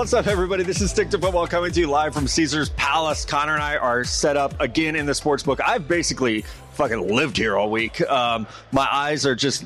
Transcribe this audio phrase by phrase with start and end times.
[0.00, 0.62] What's up, everybody?
[0.62, 3.26] This is Stick to Football coming to you live from Caesars Palace.
[3.26, 5.60] Connor and I are set up again in the sports book.
[5.62, 8.00] I've basically fucking lived here all week.
[8.08, 9.62] Um, my eyes are just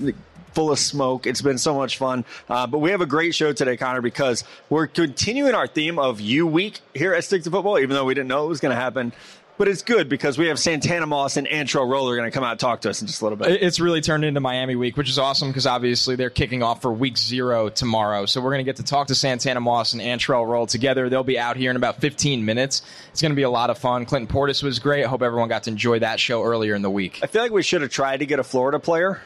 [0.52, 1.28] full of smoke.
[1.28, 2.24] It's been so much fun.
[2.48, 6.20] Uh, but we have a great show today, Connor, because we're continuing our theme of
[6.20, 8.74] U Week here at Stick to Football, even though we didn't know it was going
[8.74, 9.12] to happen.
[9.56, 12.42] But it's good because we have Santana Moss and Antrel Rolle are going to come
[12.42, 13.62] out and talk to us in just a little bit.
[13.62, 16.92] It's really turned into Miami week, which is awesome because obviously they're kicking off for
[16.92, 18.26] week zero tomorrow.
[18.26, 21.08] So we're going to get to talk to Santana Moss and Antrel Rolle together.
[21.08, 22.82] They'll be out here in about 15 minutes.
[23.10, 24.06] It's going to be a lot of fun.
[24.06, 25.04] Clinton Portis was great.
[25.04, 27.20] I hope everyone got to enjoy that show earlier in the week.
[27.22, 29.22] I feel like we should have tried to get a Florida player.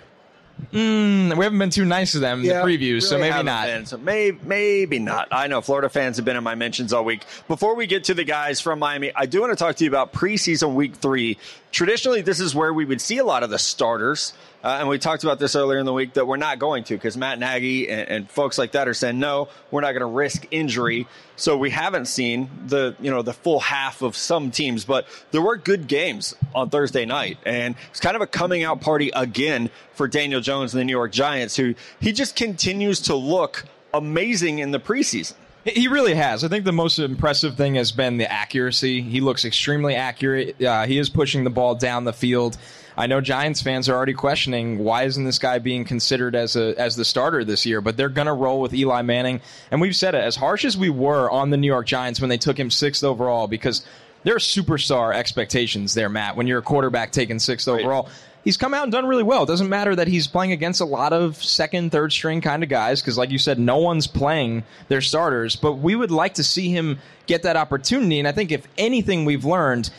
[0.72, 3.42] Mm, we haven't been too nice to them in Yeah, the previews, really so maybe
[3.42, 3.66] not.
[3.66, 3.86] been.
[3.86, 5.28] So maybe, maybe not.
[5.30, 7.22] I know Florida fans have been in my mentions all week.
[7.46, 9.90] Before we get to the guys from Miami, I do want to talk to you
[9.90, 11.38] about preseason week three.
[11.72, 14.34] Traditionally, this is where we would see a lot of the starters.
[14.62, 16.94] Uh, and we talked about this earlier in the week that we're not going to
[16.94, 20.06] because Matt Nagy and, and folks like that are saying no, we're not going to
[20.06, 21.06] risk injury.
[21.36, 25.42] So we haven't seen the you know the full half of some teams, but there
[25.42, 29.70] were good games on Thursday night, and it's kind of a coming out party again
[29.92, 34.58] for Daniel Jones and the New York Giants, who he just continues to look amazing
[34.58, 35.34] in the preseason.
[35.64, 36.44] He really has.
[36.44, 39.02] I think the most impressive thing has been the accuracy.
[39.02, 40.60] He looks extremely accurate.
[40.62, 42.56] Uh, he is pushing the ball down the field.
[42.98, 46.74] I know Giants fans are already questioning why isn't this guy being considered as a
[46.76, 49.40] as the starter this year, but they're going to roll with Eli Manning.
[49.70, 52.28] And we've said it as harsh as we were on the New York Giants when
[52.28, 53.86] they took him 6th overall because
[54.24, 58.08] there are superstar expectations there, Matt, when you're a quarterback taken 6th overall.
[58.42, 59.42] He's come out and done really well.
[59.42, 62.68] It doesn't matter that he's playing against a lot of second, third string kind of
[62.68, 65.54] guys because, like you said, no one's playing their starters.
[65.54, 68.18] But we would like to see him get that opportunity.
[68.18, 69.90] And I think if anything we've learned,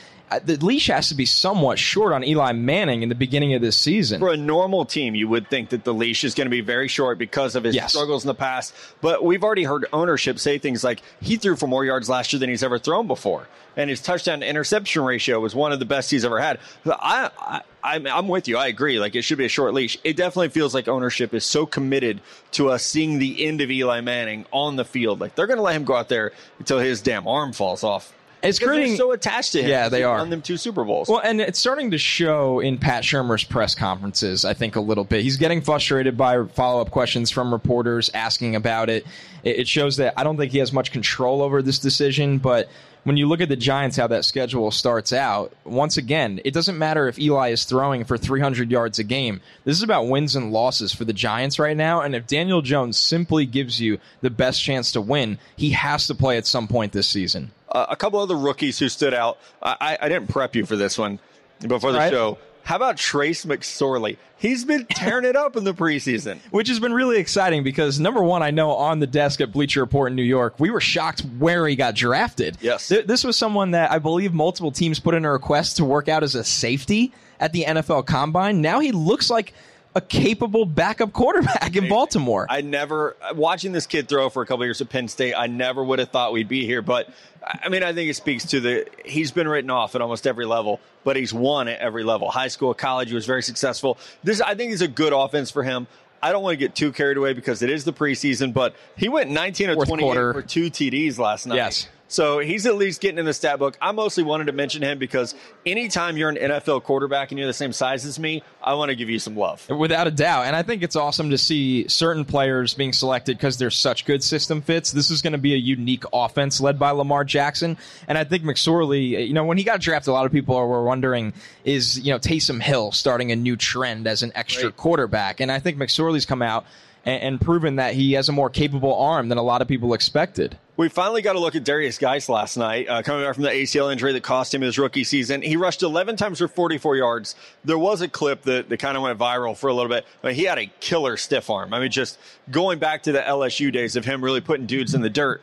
[0.44, 3.76] the leash has to be somewhat short on Eli Manning in the beginning of this
[3.78, 4.20] season.
[4.20, 6.88] For a normal team, you would think that the leash is going to be very
[6.88, 7.92] short because of his Yes.
[7.94, 8.74] struggles in the past.
[9.02, 12.40] But we've already heard ownership say things like he threw for more yards last year
[12.40, 16.12] than he's ever thrown before, and his touchdown interception ratio was one of the best
[16.12, 16.60] he's ever had.
[16.86, 18.58] I, I I'm, I'm with you.
[18.58, 19.00] I agree.
[19.00, 19.98] Like it should be a short leash.
[20.04, 22.20] It definitely feels like ownership is so committed
[22.52, 25.22] to us seeing the end of Eli Manning on the field.
[25.22, 28.14] Like they're going to let him go out there until his damn arm falls off.
[28.42, 29.70] It's creating- so attached to him.
[29.70, 30.18] Yeah, they are.
[30.20, 31.10] Won them two Super Bowls.
[31.10, 35.04] Well, and it's starting to show in Pat Shurmur's press conferences, I think, a little
[35.04, 35.24] bit.
[35.24, 39.06] He's getting frustrated by follow up questions from reporters asking about it.
[39.44, 42.70] It it shows that I don't think he has much control over this decision, but
[43.04, 46.78] when you look at the Giants, how that schedule starts out, once again, it doesn't
[46.78, 49.42] matter if Eli is throwing for 300 yards a game.
[49.64, 52.02] This is about wins and losses for the Giants right now.
[52.02, 56.16] And if Daniel Jones simply gives you the best chance to win, he has to
[56.16, 57.52] play at some point this season.
[57.72, 59.38] uh, a couple other rookies who stood out.
[59.62, 61.20] I, I didn't prep you for this one
[61.68, 62.12] before the Right.
[62.12, 62.38] show.
[62.64, 64.18] How about Trace McSorley?
[64.38, 66.40] He's been tearing it up in the preseason.
[66.52, 69.82] which has been really exciting because number one, I know on the desk at Bleacher
[69.82, 72.58] Report in New York, we were shocked where he got drafted.
[72.62, 72.88] Yes.
[72.88, 76.08] Th- this was someone that I believe multiple teams put in a request to work
[76.08, 78.62] out as a safety at the NFL Combine.
[78.62, 79.54] Now he looks like
[79.96, 82.46] a capable backup quarterback in Baltimore.
[82.50, 85.34] I never watching this kid throw for a couple years at Penn State.
[85.34, 87.10] I never would have thought we'd be here, but
[87.44, 90.46] I mean, I think it speaks to the he's been written off at almost every
[90.46, 92.30] level, but he's won at every level.
[92.30, 93.98] High school, college, he was very successful.
[94.24, 95.88] This, I think, is a good offense for him.
[96.22, 99.08] I don't want to get too carried away because it is the preseason, but he
[99.08, 100.34] went 19 of Fourth 28 quarter.
[100.34, 101.56] for two TDs last night.
[101.56, 101.88] Yes.
[102.12, 103.78] So he's at least getting in the stat book.
[103.80, 107.54] I mostly wanted to mention him because anytime you're an NFL quarterback and you're the
[107.54, 109.70] same size as me, I want to give you some love.
[109.70, 110.46] Without a doubt.
[110.46, 114.24] And I think it's awesome to see certain players being selected because they're such good
[114.24, 114.92] system fits.
[114.92, 117.78] This is going to be a unique offense led by Lamar Jackson.
[118.08, 120.84] And I think McSorley, you know, when he got drafted, a lot of people were
[120.84, 121.34] wondering,
[121.64, 124.76] is, you know, Taysom Hill starting a new trend as an extra Right.
[124.78, 125.40] quarterback?
[125.42, 126.66] And I think McSorley's come out
[127.06, 129.94] and, and proven that he has a more capable arm than a lot of people
[129.94, 130.58] expected.
[130.80, 133.50] We finally got a look at Derrius Guice last night, uh, coming back from the
[133.50, 135.42] ACL injury that cost him his rookie season.
[135.42, 137.36] He rushed 11 times for 44 yards.
[137.66, 140.06] There was a clip that, that kind of went viral for a little bit.
[140.34, 141.74] He had a killer stiff arm.
[141.74, 142.18] I mean, just
[142.50, 145.42] going back to the LSU days of him really putting dudes in the dirt.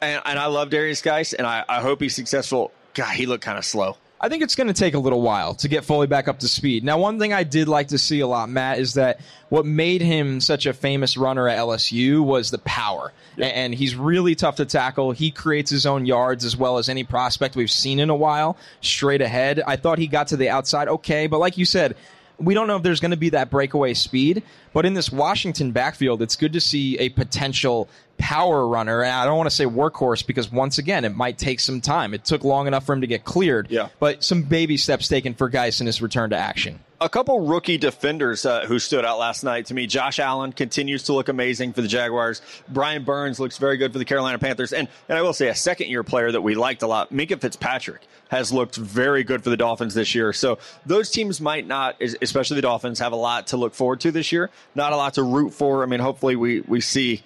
[0.00, 2.72] And, and I love Derrius Guice, and I, I hope he's successful.
[2.94, 3.98] God, he looked kind of slow.
[4.20, 6.48] I think it's going to take a little while to get fully back up to
[6.48, 6.82] speed.
[6.82, 10.00] Now, one thing I did like to see a lot, Matt, is that what made
[10.00, 13.12] him such a famous runner at LSU was the power.
[13.38, 15.12] A- And he's really tough to tackle.
[15.12, 18.56] He creates his own yards as well as any prospect we've seen in a while,
[18.80, 19.62] straight ahead.
[19.66, 21.96] I thought he got to the outside okay, but like you said,
[22.38, 24.42] we don't know if there's going to be that breakaway speed,
[24.72, 27.88] but in this Washington backfield, it's good to see a potential
[28.18, 29.02] power runner.
[29.02, 32.14] And I don't want to say workhorse because once again, it might take some time.
[32.14, 33.88] It took long enough for him to get cleared, Yeah.
[34.00, 36.80] but some baby steps taken for Guice in his return to action.
[37.02, 39.88] A couple rookie defenders uh, who stood out last night to me.
[39.88, 42.40] Josh Allen continues to look amazing for the Jaguars.
[42.68, 44.72] Brian Burns looks very good for the Carolina Panthers.
[44.72, 47.40] And, and I will say a second year player that we liked a lot, Minkah
[47.40, 50.32] Fitzpatrick, has looked very good for the Dolphins this year.
[50.32, 54.12] So those teams might not, especially the Dolphins, have a lot to look forward to
[54.12, 54.48] this year.
[54.76, 55.82] Not a lot to root for.
[55.82, 57.24] I mean, hopefully we, we see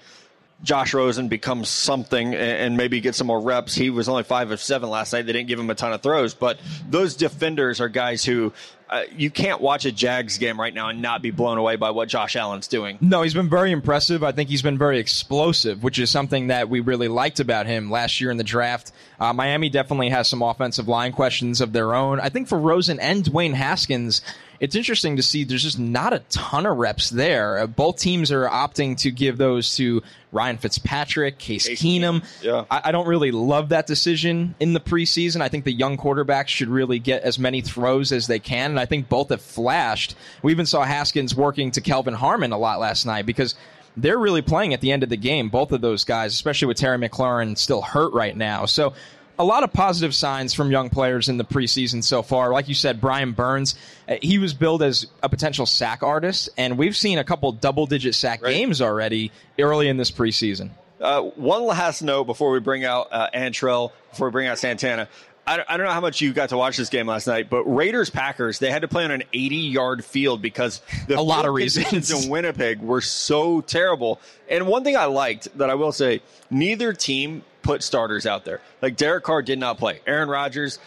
[0.62, 3.74] Josh Rosen becomes something and maybe get some more reps.
[3.74, 5.26] He was only five of seven last night.
[5.26, 6.58] They didn't give him a ton of throws, but
[6.88, 8.52] those defenders are guys who
[8.88, 11.90] uh, you can't watch a Jags game right now and not be blown away by
[11.90, 12.98] what Josh Allen's doing.
[13.00, 14.22] No, he's been very impressive.
[14.22, 17.90] I think he's been very explosive, which is something that we really liked about him
[17.90, 18.92] last year in the draft.
[19.18, 22.20] Uh, Miami definitely has some offensive line questions of their own.
[22.20, 24.22] I think for Rosen and Dwayne Haskins,
[24.60, 27.58] it's interesting to see there's just not a ton of reps there.
[27.58, 32.24] Uh, both teams are opting to give those to Ryan Fitzpatrick, Case, Case Keenum.
[32.42, 32.64] Yeah.
[32.70, 35.40] I, I, don't really love that decision in the preseason.
[35.40, 38.80] I think the young quarterbacks should really get as many throws as they can, and
[38.80, 40.14] I think both have flashed.
[40.42, 43.54] We even saw Haskins working to Kelvin Harmon a lot last night because
[43.96, 46.76] they're really playing at the end of the game, both of those guys, especially with
[46.76, 48.66] Terry McLaurin still hurt right now.
[48.66, 48.92] So
[49.38, 52.52] a lot of positive signs from young players in the preseason so far.
[52.52, 53.74] Like you said, Brian Burns,
[54.08, 57.86] uh, he was billed as a potential sack artist, and we've seen a couple double
[57.86, 58.52] digit sack right.
[58.52, 60.70] games already early in this preseason.
[61.00, 65.08] Uh, one last note before we bring out uh, Antrel, before we bring out Santana.
[65.46, 67.62] I, I don't know how much you got to watch this game last night, but
[67.64, 71.46] Raiders Packers they had to play on an 80 yard field because the a lot
[71.46, 74.20] of reasons in Winnipeg were so terrible.
[74.48, 76.20] And one thing I liked that I will say,
[76.50, 78.60] neither team put starters out there.
[78.82, 80.00] Like Derek Carr did not play.
[80.06, 80.78] Aaron Rodgers,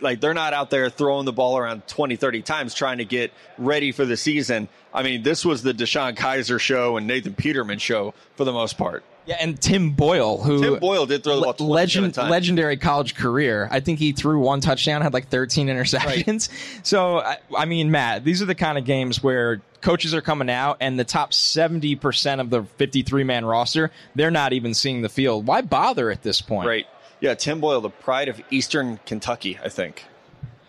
[0.00, 3.32] like they're not out there throwing the ball around 20, 30 times trying to get
[3.56, 4.68] ready for the season.
[4.92, 8.78] I mean, this was the DeShone Kizer show and Nathan Peterman show for the most
[8.78, 9.04] part.
[9.28, 13.68] Yeah, and Tim Boyle, who Tim Boyle did throw the ball legend, legendary college career.
[13.70, 16.26] I think he threw one touchdown, had like 13 interceptions.
[16.26, 16.48] Right.
[16.82, 20.48] So, I, I mean, Matt, these are the kind of games where coaches are coming
[20.48, 25.08] out and the top 70% of the 53 man roster, they're not even seeing the
[25.10, 25.46] field.
[25.46, 26.66] Why bother at this point?
[26.66, 26.86] Right.
[27.20, 30.04] Yeah, Tim Boyle, the pride of Eastern Kentucky, I think.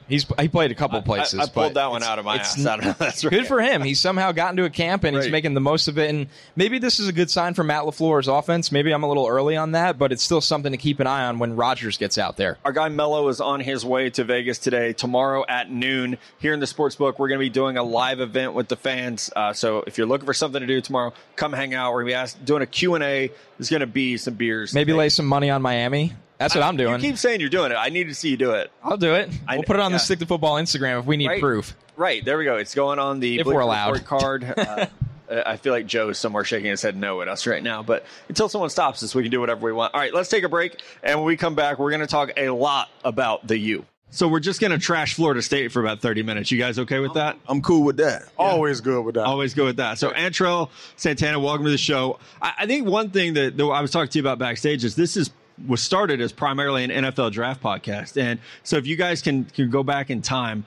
[0.10, 1.40] He's he played a couple places.
[1.40, 2.66] I, I pulled that one out of my ass.
[2.66, 2.96] I don't know.
[2.98, 3.32] That's right.
[3.32, 3.82] Good for him.
[3.84, 5.24] He's somehow gotten to a camp and right.
[5.24, 6.10] he's making the most of it.
[6.10, 8.72] And maybe this is a good sign for Matt LaFleur's offense.
[8.72, 11.26] Maybe I'm a little early on that, but it's still something to keep an eye
[11.26, 12.58] on when Rodgers gets out there.
[12.66, 14.94] Our guy Mello is on his way to Vegas today.
[14.94, 18.20] Tomorrow at noon here in the sports book, we're going to be doing a live
[18.20, 19.32] event with the fans.
[19.36, 21.94] Uh, so if you're looking for something to do tomorrow, come hang out.
[21.94, 23.32] We're going to be asked, doing a Q and A.
[23.58, 24.74] There's going to be some beers.
[24.74, 26.14] Maybe lay some money on Miami.
[26.40, 26.94] That's what I, am doing.
[26.94, 27.76] You keep saying you're doing it.
[27.76, 28.72] I need to see you do it.
[28.82, 29.30] I'll do it.
[29.46, 29.98] I, we'll put it on yeah.
[29.98, 31.76] the Stick to Football Instagram if we need right, proof.
[31.98, 32.24] Right.
[32.24, 32.56] There we go.
[32.56, 34.04] It's going on the if we're allowed.
[34.06, 34.54] card.
[35.30, 37.84] Uh, I feel like Joe's somewhere shaking his head no at us right now.
[37.84, 39.94] But until someone stops us, we can do whatever we want.
[39.94, 40.82] All right, let's take a break.
[41.04, 43.86] And when we come back, we're going to talk a lot about the U.
[44.10, 46.50] So we're just going to trash Florida State for about 30 minutes.
[46.50, 47.38] You guys okay with that?
[47.48, 48.24] I'm cool with that.
[48.24, 48.28] Yeah.
[48.46, 49.26] Always good with that.
[49.26, 50.00] Always good with that.
[50.00, 52.18] So Antrel Santana, welcome to the show.
[52.42, 54.96] I, I think one thing that, that I was talking to you about backstage is
[54.96, 55.30] this is
[55.68, 58.22] was started as primarily an NFL draft podcast.
[58.22, 60.66] And so if you guys can, can go back in time,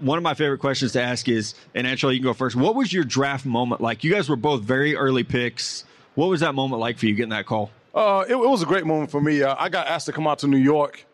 [0.00, 2.56] one of my favorite questions to ask is, and actually you can go first.
[2.56, 4.04] What was your draft moment like?
[4.04, 5.84] You guys were both very early picks.
[6.14, 7.70] What was that moment like for you getting that call?
[7.94, 9.42] Uh, it, it was a great moment for me.
[9.42, 11.04] Uh, I got asked to come out to New York.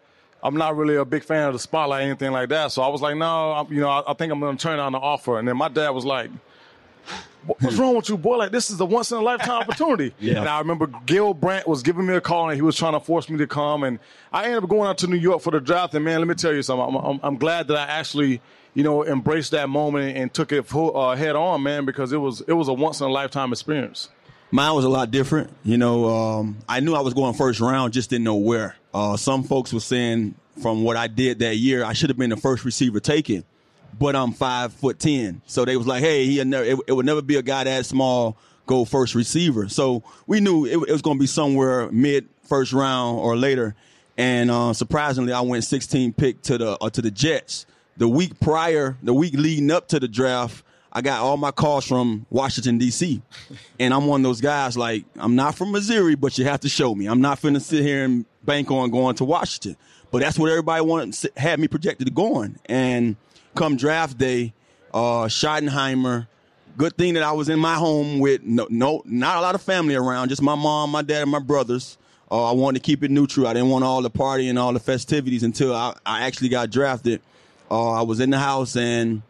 [0.43, 2.73] I'm not really a big fan of the spotlight, or anything like that.
[2.73, 4.79] So I was like, no, I'm, you know, I, I think I'm going to turn
[4.79, 5.39] down the offer.
[5.39, 6.31] And then my dad was like,
[7.47, 8.37] What's wrong with you, boy?
[8.37, 10.15] Like this is a once in a lifetime opportunity.
[10.19, 10.39] yeah.
[10.39, 13.01] And I remember Gil Brandt was giving me a call and he was trying to
[13.01, 13.83] force me to come.
[13.85, 13.99] And
[14.33, 15.95] I ended up going out to New York for the draft.
[15.95, 16.87] And man, let me tell you something.
[16.87, 18.41] I'm, I'm, I'm glad that I actually,
[18.75, 22.19] you know, embraced that moment and took it full, uh, head on, man, because it
[22.19, 24.09] was it was a once in a lifetime experience.
[24.53, 25.51] Mine was a lot different.
[25.63, 28.75] You know, um, I knew I was going first round, just didn't know where.
[28.93, 32.31] Uh, some folks were saying from what I did that year, I should have been
[32.31, 33.45] the first receiver taken
[33.99, 35.43] but I'm five foot ten.
[35.47, 37.87] So they was like, hey, he never, it, it, would never be a guy that
[37.87, 39.69] small go first receiver.
[39.69, 43.75] So we knew it, it was going to be somewhere mid first round or later.
[44.17, 47.67] And uh, surprisingly, I went 16 pick to the uh, to the Jets.
[47.97, 51.87] The week prior, the week leading up to the draft, I got all my calls
[51.87, 53.23] from Washington D.C.
[53.79, 56.69] And I'm one of those guys like I'm not from Missouri, but you have to
[56.69, 57.07] show me.
[57.07, 59.77] I'm not finna sit here and bank on going to Washington.
[60.11, 62.59] But that's what everybody wanted had me projected to going.
[62.67, 63.17] And
[63.55, 64.53] come draft day,
[64.93, 66.27] uh, Schottenheimer.
[66.77, 69.63] Good thing that I was in my home with no, no, not a lot of
[69.63, 71.99] family around, just my mom, my dad, and my brothers.
[72.31, 73.49] Uh, I wanted to keep it neutral.
[73.49, 76.71] I didn't want all the party and all the festivities until I, I actually got
[76.71, 77.21] drafted.
[77.71, 79.23] Uh, I was in the house and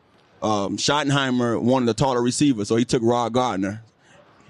[0.42, 3.82] um, Schottenheimer wanted a taller receiver, so he took Rod Gardner.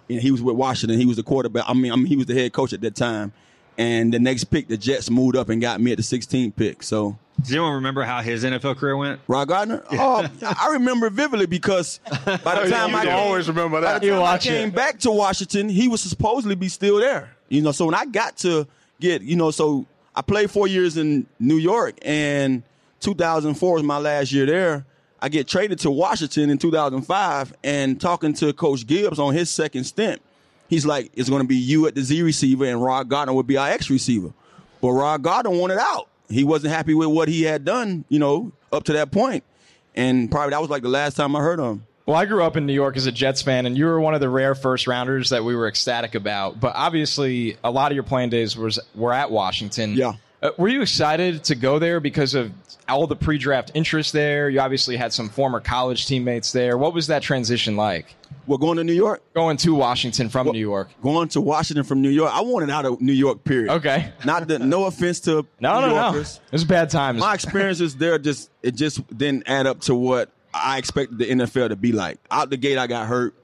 [0.09, 0.99] And he was with Washington.
[0.99, 1.65] He was the quarterback.
[1.69, 3.33] I mean, I mean, he was the head coach at that time.
[3.81, 6.83] And the next pick, the Jets moved up and got me at the 16th pick.
[6.83, 9.21] So Does anyone remember how his NFL career went?
[9.27, 9.83] Rod Gardner?
[9.93, 13.11] Oh, I remember vividly because by the time you I do.
[13.11, 14.01] always remember by that.
[14.03, 14.75] the You time I came it.
[14.75, 17.31] back to Washington, he was supposedly be still there.
[17.49, 18.67] You know, so when I got to
[19.01, 22.63] get, you know, so I played four years in New York, and
[23.01, 24.85] 2004 was my last year there.
[25.23, 29.85] I get traded to Washington in 2005, and talking to Coach Gibbs on his second
[29.85, 30.21] stint,
[30.71, 33.47] he's like, "It's going to be you at the Z receiver, and Rod Gardner would
[33.47, 34.33] be our X receiver."
[34.81, 36.09] But Rod Gardner wanted out.
[36.31, 39.45] He wasn't happy with what he had done, you know, up to that point,
[39.95, 41.87] and probably that was like the last time I heard of him.
[42.07, 44.15] Well, I grew up in New York as a Jets fan, and you were one
[44.15, 46.59] of the rare first rounders that we were ecstatic about.
[46.59, 49.95] But obviously, a lot of your playing days was were at Washington.
[49.95, 50.15] Yeah.
[50.43, 52.53] Uh, were you excited to go there because of
[52.91, 54.49] all the pre-draft interest there?
[54.51, 56.77] You obviously had some former college teammates there.
[56.77, 58.15] What was that transition like?
[58.47, 59.23] We're going to New York.
[59.35, 60.89] Going to Washington from New York.
[61.03, 62.33] Going to Washington from New York.
[62.35, 63.45] I wanted out of New York.
[63.45, 63.71] Period.
[63.71, 64.13] Okay.
[64.25, 66.03] Not the no offense to No, New no, no.
[66.05, 66.41] Yorkers.
[66.47, 67.21] It was a bad times.
[67.21, 71.69] My experiences there just it just didn't add up to what I expected the NFL
[71.69, 72.19] to be like.
[72.31, 73.35] Out the gate, I got hurt,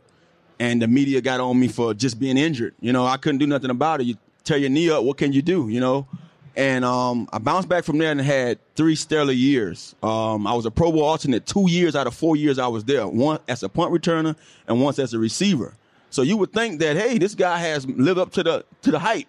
[0.58, 2.74] and the media got on me for just being injured.
[2.80, 4.04] You know, I couldn't do nothing about it.
[4.04, 5.68] You tear your knee up, what can you do?
[5.68, 6.08] You know.
[6.56, 9.94] And um, I bounced back from there and had three stellar years.
[10.02, 12.84] Um, I was a Pro Bowl alternate two years out of four years I was
[12.84, 13.06] there.
[13.06, 14.34] One as a punt returner
[14.66, 15.74] and once as a receiver.
[16.08, 18.98] So you would think that hey, this guy has lived up to the to the
[18.98, 19.26] hype.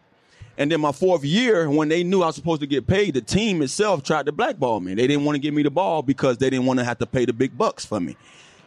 [0.58, 3.22] And then my fourth year, when they knew I was supposed to get paid, the
[3.22, 4.96] team itself tried to blackball me.
[4.96, 7.06] They didn't want to give me the ball because they didn't want to have to
[7.06, 8.16] pay the big bucks for me.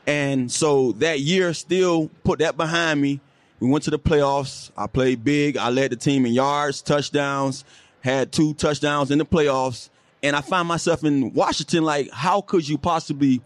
[0.06, 3.20] And so that year still put that behind me.
[3.58, 4.70] We went to the playoffs.
[4.76, 5.56] I played big.
[5.56, 7.64] I led the team in yards, touchdowns,
[8.00, 9.90] had two touchdowns in the playoffs.
[10.22, 13.40] And I find myself in Washington like, how could you possibly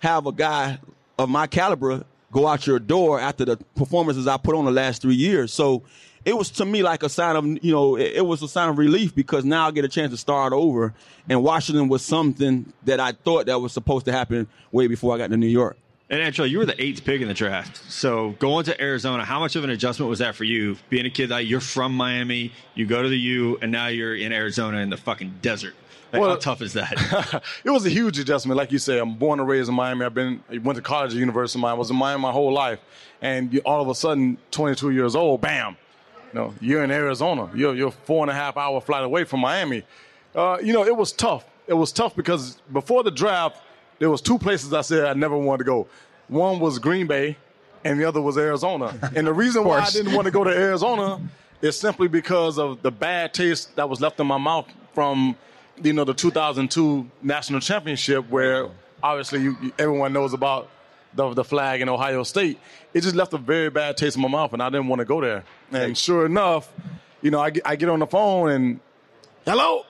[0.00, 0.78] have a guy
[1.18, 5.02] of my caliber go out your door after the performances I put on the last
[5.02, 5.52] three years?
[5.52, 5.82] So
[6.24, 8.78] it was to me like a sign of, you know, it, was a sign of
[8.78, 10.92] relief because now I get a chance to start over.
[11.28, 15.18] And Washington was something that I thought that was supposed to happen way before I
[15.18, 15.78] got to New York.
[16.08, 17.90] And actually, you were the eighth pick in the draft.
[17.90, 20.76] So going to Arizona, how much of an adjustment was that for you?
[20.88, 24.14] Being a kid that you're from Miami, you go to the U, and now you're
[24.14, 25.74] in Arizona in the fucking desert.
[26.12, 27.42] Like, Well- how tough is that?
[27.64, 28.56] it was a huge adjustment.
[28.56, 30.04] Like you said, I'm born and raised in Miami.
[30.04, 31.74] I've been I went to college at University of Miami.
[31.74, 32.78] I was in Miami my whole life,
[33.20, 35.76] and you, all of a sudden, 22 years old, bam,
[36.32, 37.50] you know, you're in Arizona.
[37.52, 39.82] You're you're four and a half hour flight away from Miami.
[40.36, 41.44] Uh, you know, it was tough.
[41.66, 43.60] It was tough because before the draft,
[43.98, 45.86] there was two places I said I never wanted to go.
[46.28, 47.36] One was Green Bay,
[47.84, 48.98] and the other was Arizona.
[49.14, 51.20] And the reason why I didn't want to go to Arizona
[51.62, 55.36] is simply because of the bad taste that was left in my mouth from,
[55.82, 58.68] you know, the 2002 national championship, where
[59.02, 60.68] obviously you, everyone knows about
[61.14, 62.58] the, the flag in Ohio State.
[62.92, 65.04] It just left a very bad taste in my mouth, and I didn't want to
[65.06, 65.44] go there.
[65.72, 66.72] And sure enough,
[67.22, 68.80] you know, I I get on the phone and,
[69.46, 69.84] hello.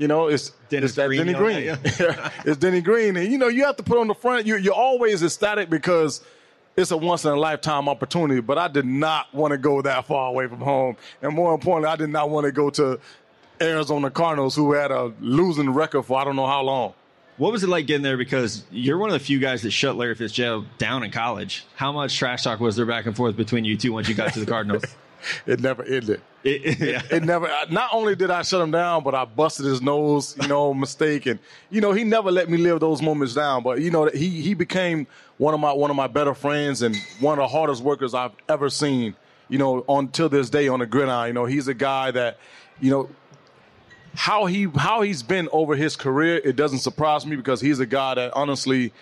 [0.00, 1.68] You know, it's Dennis it's that Green Denny Green.
[1.68, 1.80] at
[2.46, 4.46] it's Denny Green, and you know you have to put on the front.
[4.46, 6.22] You, you're always ecstatic because
[6.74, 8.40] it's a once in a lifetime opportunity.
[8.40, 11.90] But I did not want to go that far away from home, and more importantly,
[11.90, 12.98] I did not want to go to
[13.60, 16.94] Arizona Cardinals, who had a losing record for I don't know how long.
[17.36, 18.16] what was it like getting there?
[18.16, 21.66] Because you're one of the few guys that shut Larry Fitzgerald down in college.
[21.74, 24.32] How much trash talk was there back and forth between you two once you got
[24.32, 24.84] to the Cardinals?
[25.46, 26.20] It never ended.
[26.44, 27.02] It- yeah.
[27.10, 27.50] It never.
[27.70, 30.36] Not only did I shut him down, but I busted his nose.
[30.40, 31.38] You know, mistake, and
[31.70, 33.62] you know he never let me live those moments down.
[33.62, 35.06] But you know he he became
[35.38, 38.32] one of my one of my better friends and one of the hardest workers I've
[38.48, 39.14] ever seen.
[39.48, 41.26] You know, until this day on the gridiron.
[41.28, 42.38] You know, he's a guy that,
[42.80, 43.08] you know,
[44.14, 46.36] how he how he's been over his career.
[46.36, 48.92] It doesn't surprise me because he's a guy that honestly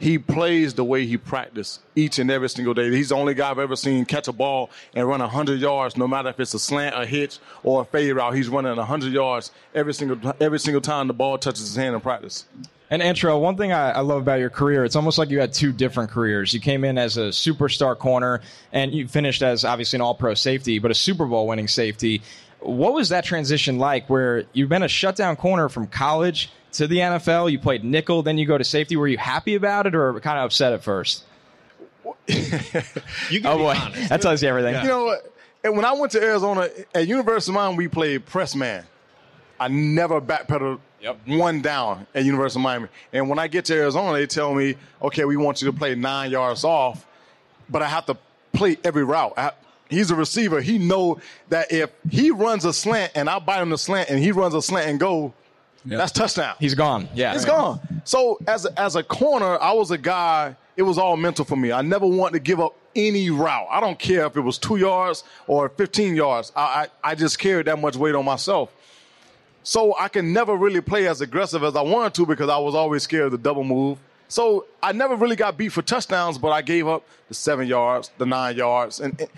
[0.00, 2.90] he plays the way he practiced each and every single day.
[2.90, 6.08] He's the only guy I've ever seen catch a ball and run 100 yards, no
[6.08, 8.34] matter if it's a slant, a hitch, or a fade route.
[8.34, 12.00] He's running 100 yards every single every single time the ball touches his hand in
[12.00, 12.46] practice.
[12.88, 15.52] And Antrel, one thing I, I love about your career, it's almost like you had
[15.52, 16.52] two different careers.
[16.52, 18.40] You came in as a superstar corner,
[18.72, 22.20] and you finished as obviously an All-Pro safety, but a Super Bowl winning safety.
[22.58, 24.10] What was that transition like?
[24.10, 28.38] Where you've been a shutdown corner from college to the NFL, you played nickel, then
[28.38, 28.96] you go to safety.
[28.96, 31.24] Were you happy about it, or kind of upset at first?
[33.44, 34.08] Oh boy, honest.
[34.08, 34.74] that tells you everything.
[34.82, 35.16] You know,
[35.64, 38.84] when I went to Arizona at University of Miami, we played press man.
[39.58, 40.80] I never backpedaled
[41.26, 42.88] one down at University of Miami.
[43.12, 45.94] And when I get to Arizona, they tell me, okay, we want you to play
[45.94, 47.06] nine yards off,
[47.68, 48.16] but I have to
[48.52, 49.34] play every route.
[49.36, 49.52] I,
[49.88, 50.60] he's a receiver.
[50.60, 54.18] He know that if he runs a slant and I bite him the slant and
[54.18, 55.34] he runs a slant and go,
[55.84, 56.56] that's touchdown.
[56.58, 57.08] He's gone.
[57.14, 57.80] Yeah, It's gone.
[58.04, 60.56] So as a, as a corner, I was a guy.
[60.76, 61.72] It was all mental for me.
[61.72, 63.66] I never wanted to give up any route.
[63.70, 66.52] I don't care if it was two yards or 15 yards.
[66.56, 68.72] I, I, I just carried that much weight on myself.
[69.62, 72.74] So I can never really play as aggressive as I wanted to because I was
[72.74, 73.98] always scared of the double move.
[74.28, 78.10] So I never really got beat for touchdowns, but I gave up the seven yards,
[78.16, 79.28] the nine yards, and, and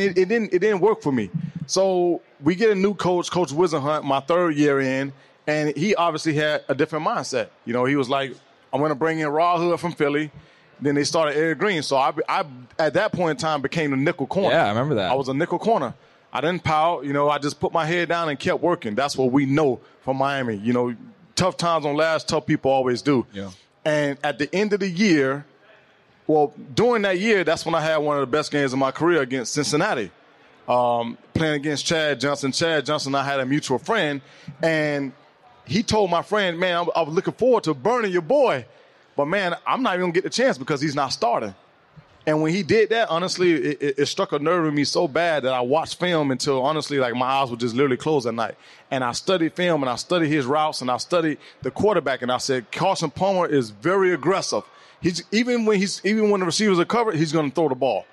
[0.00, 1.30] it, it didn't it didn't work for me.
[1.66, 5.12] So we get a new coach, Coach Whisenhunt, my third year in,
[5.46, 7.48] and he obviously had a different mindset.
[7.64, 8.34] You know, he was like,
[8.72, 10.30] I'm going to bring in Rod Hood from Philly.
[10.80, 11.82] Then they started Eric Green.
[11.82, 12.44] So I, I,
[12.78, 14.54] at that point in time, became the nickel corner.
[14.54, 15.10] Yeah, I remember that.
[15.10, 15.94] I was a nickel corner.
[16.32, 17.04] I didn't pout.
[17.04, 18.94] You know, I just put my head down and kept working.
[18.94, 20.56] That's what we know from Miami.
[20.56, 20.94] You know,
[21.34, 23.26] tough times on last, tough people always do.
[23.32, 23.50] Yeah.
[23.84, 25.44] And at the end of the year,
[26.26, 28.92] well, during that year, that's when I had one of the best games of my
[28.92, 30.10] career against Cincinnati.
[30.68, 32.52] Um, playing against Chad Johnson.
[32.52, 34.20] Chad Johnson, I had a mutual friend,
[34.62, 35.12] and
[35.70, 38.66] he told my friend, "Man, I, was looking forward to burning your boy,
[39.16, 41.54] but man, I'm not even gonna get the chance because he's not starting."
[42.26, 45.08] And when he did that, honestly, it, it, it, struck a nerve in me so
[45.08, 48.34] bad that I watched film until honestly, like my eyes would just literally close at
[48.34, 48.56] night.
[48.90, 52.30] And I studied film and I studied his routes and I studied the quarterback and
[52.30, 54.64] I said Carson Palmer is very aggressive.
[55.00, 58.04] He's even when he's even when the receivers are covered, he's to throw the ball.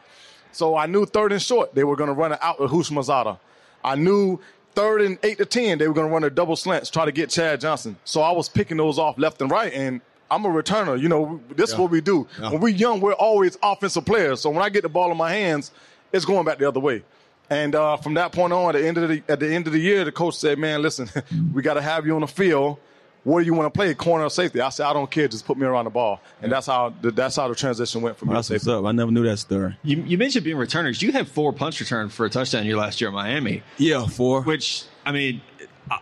[0.51, 3.37] So I knew third and short they were to run it out with Houshmandzadeh.
[3.83, 4.39] I knew
[4.77, 7.11] third and eight to ten they were going to run a double slants, try to
[7.11, 7.97] get Chad Johnson.
[8.05, 11.01] So I was picking those off left and right, and I'm a returner.
[11.01, 11.75] You know, this yeah.
[11.75, 12.27] is what we do.
[12.39, 12.51] Yeah.
[12.51, 14.41] When we're young, we're always offensive players.
[14.41, 15.71] So when I get the ball in my hands,
[16.13, 17.03] it's going back the other way.
[17.49, 19.73] And uh, from that point on, at the end of the at the end of
[19.73, 21.09] the year, the coach said, "Man, listen,
[21.53, 22.77] we got to have you on the field.
[23.23, 25.27] Where do you want to play, corner or safety?" I said, "I don't care.
[25.27, 28.17] Just put me around the ball." And that's how the, that's how the transition went
[28.17, 28.33] for me.
[28.33, 28.85] That's what's up.
[28.85, 29.75] I never knew that story.
[29.83, 31.01] You, you mentioned being returners.
[31.01, 33.63] You had four punch return for a touchdown your last year at Miami.
[33.77, 34.43] Yeah, four.
[34.43, 35.41] Which I mean,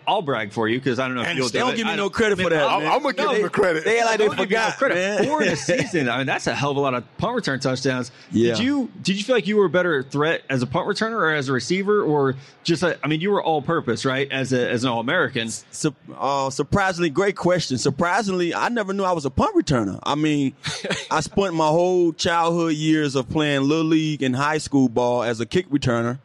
[0.08, 1.77] I'll brag for you because I don't know if you'll they do don't it.
[1.77, 2.70] give me no credit for that.
[2.70, 3.84] I'm, I'm gonna give them the credit.
[3.84, 4.70] They like they forgot.
[4.70, 4.96] No credit.
[4.96, 5.24] Man.
[5.25, 6.10] Four in a season.
[6.10, 8.12] I mean, that's a hell of a lot of punt return touchdowns.
[8.32, 8.56] Yeah.
[8.56, 11.13] Did you did you feel like you were a better threat as a punt returner
[11.18, 14.32] or as a receiver or just a, I mean, you were all purpose, right?
[14.32, 15.50] As a, as an all American.
[15.50, 17.77] Su- uh, surprisingly, great question.
[17.77, 20.00] Surprisingly, I never knew I was a punt returner.
[20.03, 20.55] I mean,
[21.12, 25.40] I spent my whole childhood years of playing little league and high school ball as
[25.40, 26.20] a kick returner,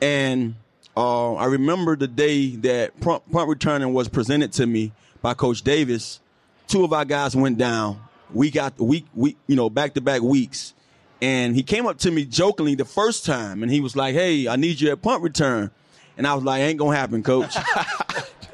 [0.00, 0.56] and
[0.96, 5.62] uh, I remember the day that punt, punt returning was presented to me by Coach
[5.62, 6.20] Davis.
[6.68, 8.00] Two of our guys went down.
[8.32, 10.74] We got the week, week, you know, back to back weeks.
[11.22, 14.48] And he came up to me jokingly the first time and he was like, Hey,
[14.48, 15.70] I need you at punt return.
[16.16, 17.54] And I was like, Ain't gonna happen, coach.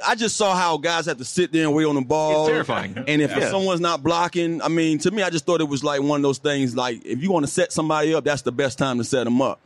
[0.05, 2.47] I just saw how guys have to sit there and wait on the ball.
[2.47, 3.05] It's terrifying.
[3.07, 3.51] And if yeah.
[3.51, 6.23] someone's not blocking, I mean, to me, I just thought it was like one of
[6.23, 9.05] those things like, if you want to set somebody up, that's the best time to
[9.05, 9.61] set them up.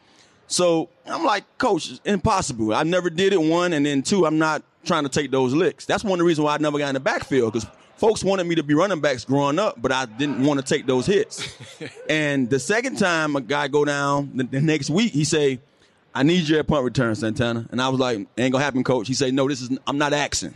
[0.48, 2.74] So I'm like, coach, it's impossible.
[2.74, 5.84] I never did it, one, and then two, I'm not trying to take those licks.
[5.84, 8.46] That's one of the reasons why I never got in the backfield because folks wanted
[8.46, 11.56] me to be running backs growing up, but I didn't want to take those hits.
[12.08, 15.60] and the second time a guy go down the, the, next week, he say,
[16.14, 17.66] I need you at punt return, Santana.
[17.70, 19.08] And I was like, ain't gonna happen, coach.
[19.08, 20.54] He said, no, this is, I'm not axing.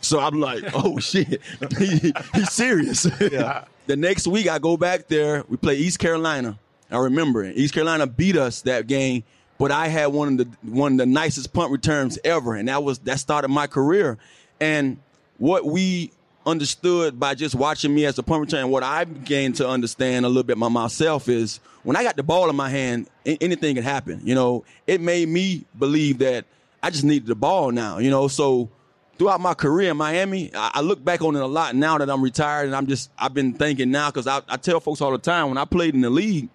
[0.00, 1.40] So I'm like, oh shit,
[1.78, 3.06] he, he's serious.
[3.20, 3.64] Yeah.
[3.86, 6.58] the next week I go back there, we play East Carolina.
[6.90, 7.56] I remember it.
[7.56, 9.24] East Carolina beat us that game,
[9.58, 12.82] but I had one of the one of the nicest punt returns ever, and that
[12.82, 14.18] was that started my career.
[14.60, 14.98] And
[15.38, 16.12] what we
[16.46, 20.28] understood by just watching me as a punt return, what I began to understand a
[20.28, 23.84] little bit by myself is when I got the ball in my hand, anything can
[23.84, 24.20] happen.
[24.24, 26.44] You know, it made me believe that
[26.82, 27.98] I just needed the ball now.
[27.98, 28.70] You know, so
[29.18, 32.22] throughout my career in Miami, I, look back on it a lot now that I'm
[32.22, 35.18] retired, and I'm just I've been thinking now because I, I tell folks all the
[35.18, 36.48] time when I played in the league,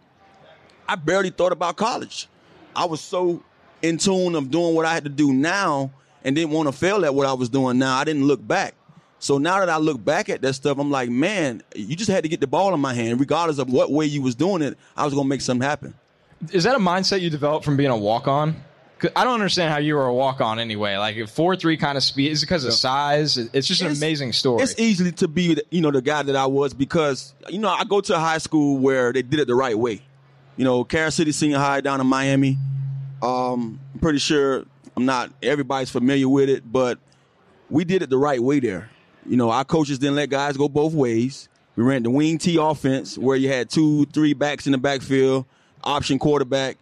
[0.92, 2.28] I barely thought about college.
[2.76, 3.42] I was so
[3.82, 5.90] in tune of doing what I had to do now
[6.22, 7.96] and didn't want to fail at what I was doing now.
[7.96, 8.76] I didn't look back.
[9.18, 12.24] So now that I look back at that stuff, I'm like, man, you just had
[12.24, 14.78] to get the ball in my hand, regardless of what way you was doing it.
[14.98, 15.94] I was gonna make something happen.
[16.52, 18.62] Is that a mindset you developed from being a walk on?
[19.16, 20.98] I don't understand how you were a walk on anyway.
[20.98, 22.34] Like four three kind of speed.
[22.34, 23.38] Is it because of size?
[23.38, 24.62] It's just an it's, amazing story.
[24.62, 27.86] It's easily to be, you know, the guy that I was because you know I
[27.86, 30.02] go to a high school where they did it the right way
[30.58, 32.58] you know, Carol City Senior High down in Miami.
[33.22, 37.00] Um, I'm pretty sure I'm not everybody's familiar with it, but
[37.70, 38.90] we did it the right way there.
[39.26, 41.48] You know, our coaches didn't let guys go both ways.
[41.76, 45.46] We ran the wing T offense where you had two, three backs in the backfield,
[45.84, 46.78] option quarterback,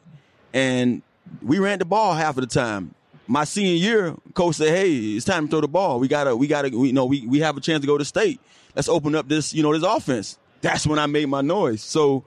[0.53, 1.01] and
[1.41, 2.95] we ran the ball half of the time.
[3.27, 5.99] My senior year, coach said, "Hey, it's time to throw the ball.
[5.99, 8.05] We gotta, we gotta, we, you know, we we have a chance to go to
[8.05, 8.41] state.
[8.75, 11.81] Let's open up this, you know, this offense." That's when I made my noise.
[11.81, 12.25] So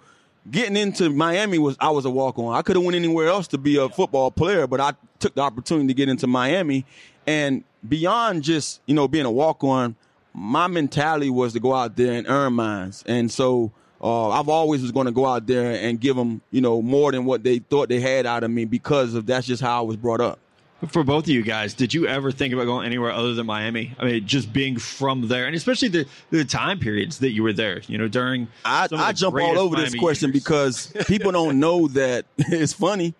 [0.50, 2.54] getting into Miami was I was a walk on.
[2.54, 5.42] I could have went anywhere else to be a football player, but I took the
[5.42, 6.84] opportunity to get into Miami.
[7.26, 9.96] And beyond just you know being a walk on,
[10.34, 13.04] my mentality was to go out there and earn mines.
[13.06, 16.60] And so uh, I've always was going to go out there and give them, you
[16.60, 19.62] know, more than what they thought they had out of me because of that's just
[19.62, 20.40] how I was brought up.
[20.88, 23.94] For both of you guys, did you ever think about going anywhere other than Miami?
[24.00, 27.52] I mean, just being from there, and especially the, the time periods that you were
[27.52, 27.82] there.
[27.86, 30.42] You know, during I, I jump all over Miami this question years.
[30.42, 33.14] because people don't know that it's funny.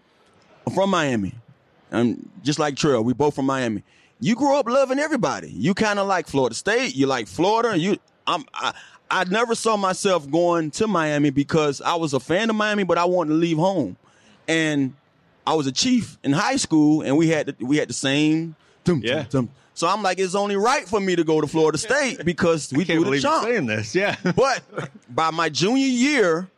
[0.66, 1.35] I'm from Miami.
[1.92, 3.05] I'm just like Trail.
[3.05, 3.85] We both from Miami.
[4.18, 5.51] You grew up loving everybody.
[5.51, 6.94] You kind of like Florida State.
[6.96, 7.79] You like Florida.
[7.79, 8.72] You, I'm, I,
[9.11, 12.98] I never saw myself going to Miami because I was a fan of Miami, but
[12.98, 13.96] I wanted to leave home.
[14.48, 14.94] And
[15.46, 18.55] I was a chief in high school, and we had the, we had the same.
[18.85, 19.24] Dum, yeah.
[19.28, 22.72] Dum, so I'm like, it's only right for me to go to Florida State because
[22.72, 23.44] we do the chump.
[23.44, 24.16] Saying this, yeah.
[24.37, 24.62] but
[25.09, 26.48] by my junior year,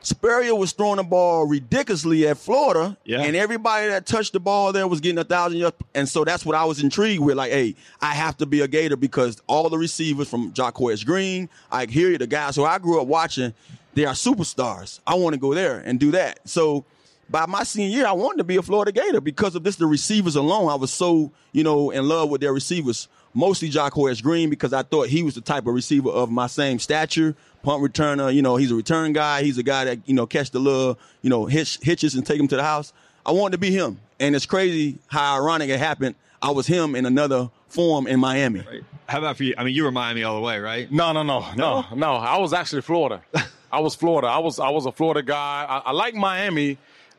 [0.00, 3.22] Spurrier was throwing the ball ridiculously at Florida, yeah.
[3.22, 5.76] and everybody that touched the ball there was getting a thousand yards.
[5.94, 7.36] And so that's what I was intrigued with.
[7.36, 11.48] Like, hey, I have to be a Gator because all the receivers from Jacquez Green,
[11.70, 13.52] I hear you the guys who I grew up watching,
[13.94, 15.00] they are superstars.
[15.06, 16.48] I want to go there and do that.
[16.48, 16.84] So
[17.30, 19.76] by my senior year, I wanted to be a Florida Gator because of this.
[19.76, 23.08] The receivers alone, I was so you know in love with their receivers.
[23.34, 26.78] Mostly Jacquez Green because I thought he was the type of receiver of my same
[26.78, 28.34] stature punt returner.
[28.34, 29.42] You know, he's a return guy.
[29.42, 32.40] He's a guy that, you know, catch the little, you know, hitch, hitches and take
[32.40, 32.92] him to the house.
[33.26, 34.00] I wanted to be him.
[34.18, 36.14] And it's crazy how ironic it happened.
[36.40, 38.60] I was him in another form in Miami.
[38.60, 38.82] Right.
[39.06, 39.54] How about for you?
[39.58, 40.90] I mean, you were Miami all the way, right?
[40.90, 42.12] No, no, no, no, no.
[42.14, 43.22] I was actually Florida.
[43.72, 44.28] I was Florida.
[44.28, 45.66] I was I was a Florida guy.
[45.68, 46.78] I, I like Miami,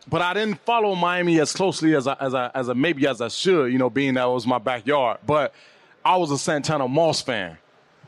[0.09, 3.21] but I didn't follow Miami as closely as I, as I, as I, maybe as
[3.21, 3.71] I should.
[3.71, 5.19] You know, being that was my backyard.
[5.25, 5.53] But
[6.03, 7.57] I was a Santana Moss fan.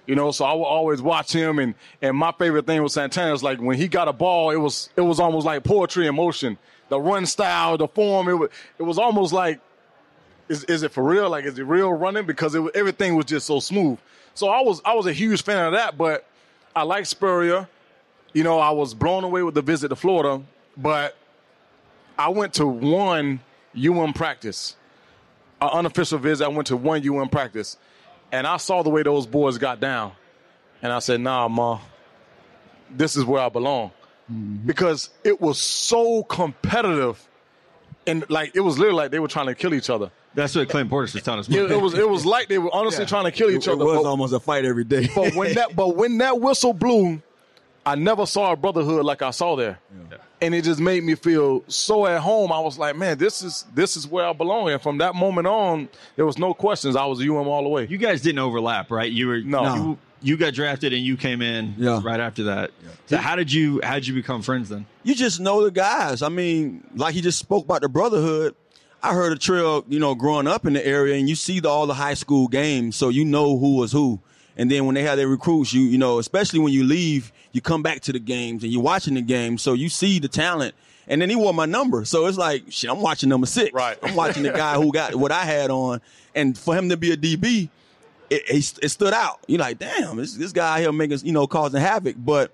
[0.08, 3.34] You know, so I would always watch him, and and my favorite thing with Santana
[3.34, 6.16] is like when he got a ball, it was it was almost like poetry in
[6.16, 6.58] motion.
[6.90, 9.62] The run style, the form, it was it was almost like,
[10.50, 11.30] is is it for real?
[11.30, 12.26] Like is it real running?
[12.26, 14.00] Because it, everything was just so smooth.
[14.34, 16.28] So I was I was a huge fan of that, but
[16.76, 17.70] I like Spurrier.
[18.34, 20.44] You know, I was blown away with the visit to Florida,
[20.76, 21.16] but
[22.18, 23.40] I went to one
[23.76, 24.76] UM practice,
[25.62, 26.46] an unofficial visit.
[26.46, 27.78] I went to one UM practice
[28.32, 30.14] and I saw the way those boys got down.
[30.82, 31.80] And I said, nah, ma,
[32.90, 33.92] this is where I belong.
[34.32, 34.66] Mm-hmm.
[34.66, 37.28] Because it was so competitive.
[38.08, 40.12] And like it was literally like they were trying to kill each other.
[40.34, 41.50] That's what Clint Portis was telling us.
[41.50, 43.10] It, it, was it was like they were honestly yeah.
[43.10, 43.82] trying to kill each it, other.
[43.82, 45.10] It was but, almost a fight every day.
[45.16, 47.22] but when that but when that whistle blew,
[47.86, 49.80] I never saw a brotherhood like I saw there.
[50.12, 50.18] Yeah.
[50.42, 52.52] And it just made me feel so at home.
[52.52, 54.70] I was like, man, this is this is where I belong.
[54.70, 56.96] And from that moment on, there was no questions.
[56.96, 57.88] I was UM all the way.
[57.88, 59.12] You guys didn't overlap, right?
[59.12, 59.76] You were no.
[59.76, 62.00] You, you got drafted and you came in yeah.
[62.04, 62.72] right after that.
[62.84, 62.90] Yeah.
[63.08, 64.86] So how did you how did you become friends then?
[65.04, 66.22] You just know the guys.
[66.22, 68.56] I mean, like he just spoke about the brotherhood.
[69.04, 71.70] I heard a trail, you know, growing up in the area, and you see the,
[71.70, 74.20] all the high school games, so you know who was who.
[74.62, 77.62] And then when they have their recruits, you you know, especially when you leave, you
[77.62, 80.76] come back to the games and you're watching the games, so you see the talent.
[81.08, 83.74] And then he wore my number, so it's like, shit, I'm watching number six.
[83.74, 83.98] Right.
[84.04, 86.00] I'm watching the guy who got what I had on,
[86.36, 87.70] and for him to be a DB,
[88.30, 89.40] it, it, it stood out.
[89.48, 92.16] You're like, damn, this, this guy here making, you know, causing havoc.
[92.20, 92.52] But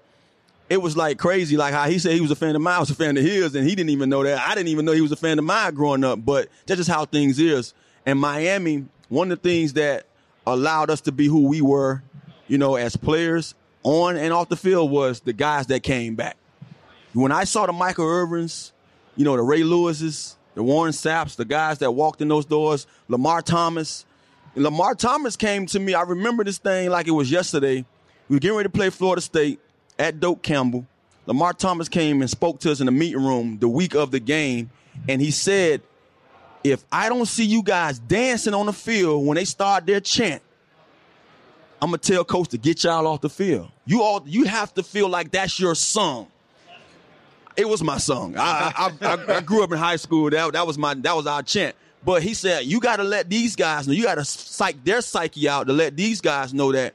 [0.69, 2.79] it was like crazy, like how he said he was a fan of mine, I
[2.79, 4.39] was a fan of his, and he didn't even know that.
[4.47, 6.23] I didn't even know he was a fan of mine growing up.
[6.23, 7.73] But that's just how things is.
[8.05, 10.06] And Miami, one of the things that
[10.53, 12.03] allowed us to be who we were,
[12.47, 16.37] you know, as players on and off the field was the guys that came back.
[17.13, 18.71] When I saw the Michael Irvins,
[19.15, 22.87] you know, the Ray Lewises, the Warren Sapps, the guys that walked in those doors,
[23.07, 24.05] Lamar Thomas.
[24.55, 25.93] Lamar Thomas came to me.
[25.93, 27.85] I remember this thing like it was yesterday.
[28.27, 29.59] We were getting ready to play Florida State
[29.99, 30.85] at Doak Campbell.
[31.27, 34.19] Lamar Thomas came and spoke to us in the meeting room the week of the
[34.19, 34.69] game,
[35.07, 35.81] and he said,
[36.63, 40.41] if I don't see you guys dancing on the field when they start their chant,
[41.81, 43.69] I'm gonna tell coach to get y'all off the field.
[43.85, 46.27] You all you have to feel like that's your song.
[47.55, 48.35] It was my song.
[48.37, 50.29] I, I, I, I grew up in high school.
[50.29, 51.75] That, that was my that was our chant.
[52.05, 53.93] But he said you got to let these guys know.
[53.93, 56.93] You got to psych their psyche out to let these guys know that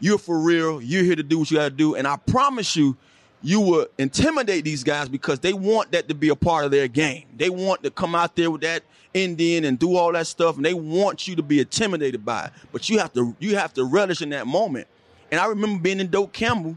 [0.00, 0.80] you're for real.
[0.80, 1.94] You're here to do what you got to do.
[1.94, 2.96] And I promise you,
[3.42, 6.88] you will intimidate these guys because they want that to be a part of their
[6.88, 7.24] game.
[7.36, 8.82] They want to come out there with that
[9.14, 12.52] Indian and do all that stuff, and they want you to be intimidated by it.
[12.72, 14.86] But you have to you have to relish in that moment.
[15.30, 16.76] And I remember being in Doak Campbell,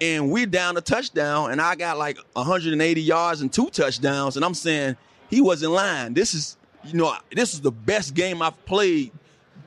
[0.00, 4.44] and we're down a touchdown, and I got like 180 yards and two touchdowns, and
[4.44, 4.96] I'm saying
[5.30, 6.14] he was in line.
[6.14, 9.12] This is you know this is the best game I've played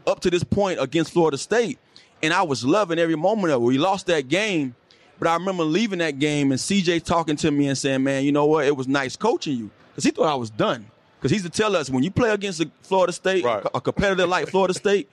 [0.05, 1.79] up to this point against Florida State,
[2.21, 3.65] and I was loving every moment of it.
[3.65, 4.75] We lost that game,
[5.19, 8.31] but I remember leaving that game and CJ talking to me and saying, "Man, you
[8.31, 8.65] know what?
[8.65, 10.85] It was nice coaching you," because he thought I was done.
[11.19, 13.65] Because he's to tell us when you play against a Florida State, right.
[13.73, 15.09] a competitor like Florida State,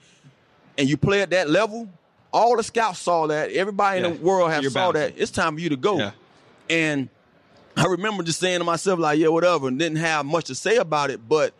[0.77, 1.89] and you play at that level,
[2.31, 3.51] All the scouts saw that.
[3.51, 4.07] Everybody Yeah.
[4.07, 5.13] in the world have You're saw bouncing.
[5.15, 5.21] that.
[5.21, 5.99] It's time for you to go.
[5.99, 6.11] Yeah.
[6.67, 7.09] And
[7.77, 10.77] I remember just saying to myself, like, yeah, whatever, and didn't have much to say
[10.77, 11.53] about it, but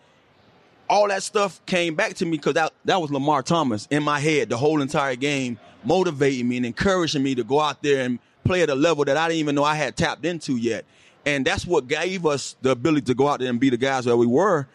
[0.90, 4.20] all that stuff came back to me because that, that was Lamar Thomas in my
[4.20, 8.18] head the whole entire game, motivating me and encouraging me to go out there and
[8.44, 10.86] play at a level that I didn't even know I had tapped into yet.
[11.26, 14.06] And that's what gave us the ability to go out there and be the guys
[14.06, 14.68] that we were,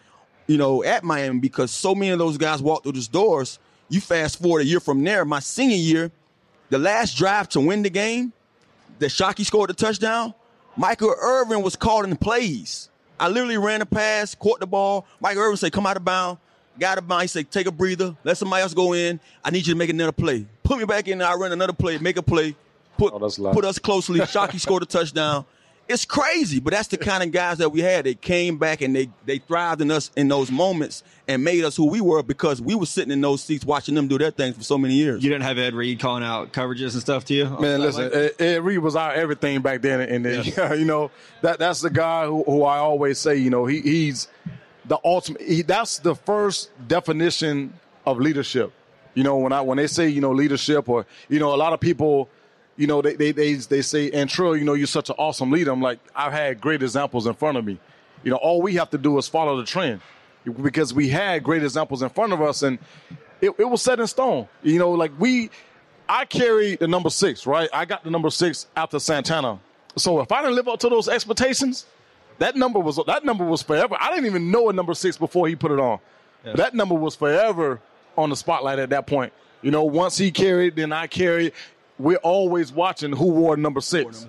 [0.47, 3.59] you know, at Miami because so many of those guys walked through those doors.
[3.87, 6.11] You fast forward a year from there, my senior year,
[6.69, 8.33] the last drive to win the game,
[8.99, 10.33] that Shockey scored the touchdown,
[10.75, 12.89] Michael Irvin was calling plays.
[13.19, 15.05] I literally ran a pass, caught the ball.
[15.19, 16.39] Michael Irvin said, come out of bounds.
[16.79, 17.23] Got of bounds.
[17.23, 18.15] He said, take a breather.
[18.23, 19.19] Let somebody else go in.
[19.43, 20.45] I need you to make another play.
[20.63, 21.27] Put me back in there.
[21.27, 22.55] I run another play, make a play.
[22.99, 24.19] Put, Oh, put us closely.
[24.19, 25.45] Shockey scored a touchdown.
[25.87, 28.05] It's crazy, but that's the kind of guys that we had.
[28.05, 31.75] They came back and they they thrived in us in those moments and made us
[31.75, 34.53] who we were because we were sitting in those seats watching them do their thing
[34.53, 35.23] for so many years.
[35.23, 37.49] You didn't have Ed Reed calling out coverages and stuff to you?
[37.59, 40.45] Man, listen, Ed, Ed Reed was our everything back then, and then
[40.77, 41.09] you know
[41.41, 44.27] that that's the guy who, who I always say, you know, he, he's
[44.85, 45.41] the ultimate.
[45.41, 47.73] He, that's the first definition
[48.05, 48.73] of leadership.
[49.15, 51.73] You know, when I when they say you know leadership, or you know, a lot
[51.73, 52.29] of people,
[52.79, 55.51] you know, they they they, they say, and Trill, you know, you're such an awesome
[55.51, 55.69] leader.
[55.69, 57.77] I'm like, I've had great examples in front of me.
[58.23, 59.99] You know, all we have to do is follow the trend
[60.61, 62.79] because we had great examples in front of us, and
[63.41, 64.47] it, it was set in stone.
[64.63, 65.49] You know, like we,
[66.07, 67.69] I carried the number six, right?
[67.73, 69.59] I got the number six after Santana.
[69.97, 71.85] So if I didn't live up to those expectations,
[72.37, 73.97] that number was that number was forever.
[73.99, 75.99] I didn't even know a number six before he put it on.
[76.45, 77.81] But that number was forever
[78.17, 79.33] on the spotlight at that point.
[79.61, 81.51] You know, once he carried, then I carried.
[81.99, 84.25] We're always watching who wore number six.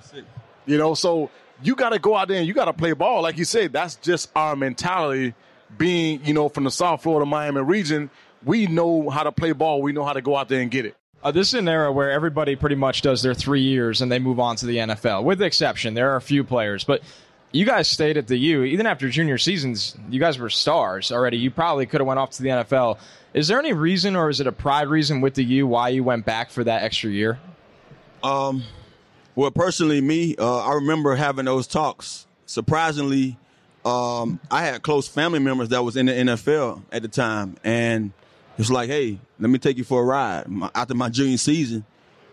[0.67, 1.31] You know, so
[1.63, 3.23] you got to go out there and you got to play ball.
[3.23, 5.35] Like you said, that's just our mentality.
[5.79, 8.11] Being, you know, from the South Florida, Miami region,
[8.45, 9.83] we know how to play ball.
[9.83, 10.97] We know how to go out there and get it.
[11.23, 14.19] Uh, this is an era where everybody pretty much does their three years and they
[14.19, 15.95] move on to the NFL, with the exception.
[15.95, 17.03] There are a few players, but
[17.53, 18.65] you guys stayed at the U.
[18.65, 21.37] Even after junior seasons, you guys were stars already.
[21.37, 22.99] You probably could have went off to the NFL.
[23.35, 26.03] Is there any reason, or is it a pride reason with the U why you
[26.03, 27.39] went back for that extra year?
[28.23, 28.63] Um,
[29.35, 32.27] well, personally, me, uh, I remember having those talks.
[32.47, 33.39] Surprisingly,
[33.85, 38.13] um, I had close family members that was in the NFL at the time, and
[38.59, 41.85] it's like, hey, let me take you for a ride my, after my junior season,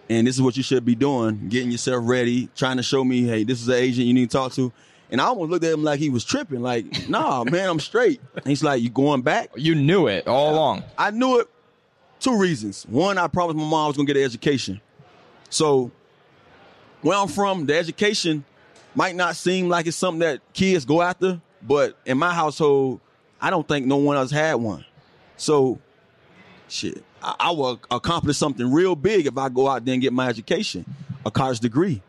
[0.09, 3.23] and this is what you should be doing: getting yourself ready, trying to show me,
[3.23, 4.73] hey, this is the agent you need to talk to.
[5.09, 8.19] And I almost looked at him like he was tripping, like, nah, man, I'm straight.
[8.35, 9.51] And he's like, you going back?
[9.55, 10.83] You knew it all along.
[10.97, 11.47] I knew it.
[12.19, 12.85] Two reasons.
[12.87, 14.81] One, I promised my mom I was gonna get an education.
[15.49, 15.91] So
[17.01, 18.43] where I'm from, the education
[18.95, 22.99] might not seem like it's something that kids go after, but in my household,
[23.39, 24.85] I don't think no one else had one.
[25.37, 25.79] So,
[26.67, 30.13] shit, I, I will accomplish something real big if I go out there and get
[30.13, 30.85] my education,
[31.25, 32.01] a college degree.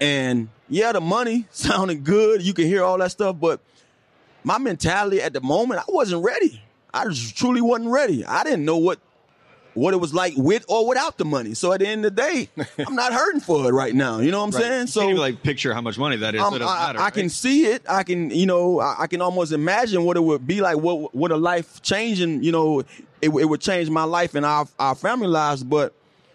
[0.00, 2.42] And yeah, the money sounded good.
[2.42, 3.60] You can hear all that stuff, but
[4.42, 6.60] my mentality at the moment, I wasn't ready.
[6.94, 8.24] I just truly wasn't ready.
[8.24, 8.98] I didn't know what
[9.74, 11.54] what it was like with or without the money.
[11.54, 12.48] So at the end of the day,
[12.86, 14.18] I'm not hurting for it right now.
[14.20, 14.80] You know what I'm saying?
[14.82, 16.40] You So like picture how much money that is.
[16.40, 17.12] um, I, matter, I right?
[17.14, 17.82] can see it.
[17.88, 20.76] I can, you know, I, I can almost imagine what it would be like.
[20.76, 22.86] What what a life changing, you know, it,
[23.22, 25.62] it would change my life and our our family lives.
[25.64, 25.94] But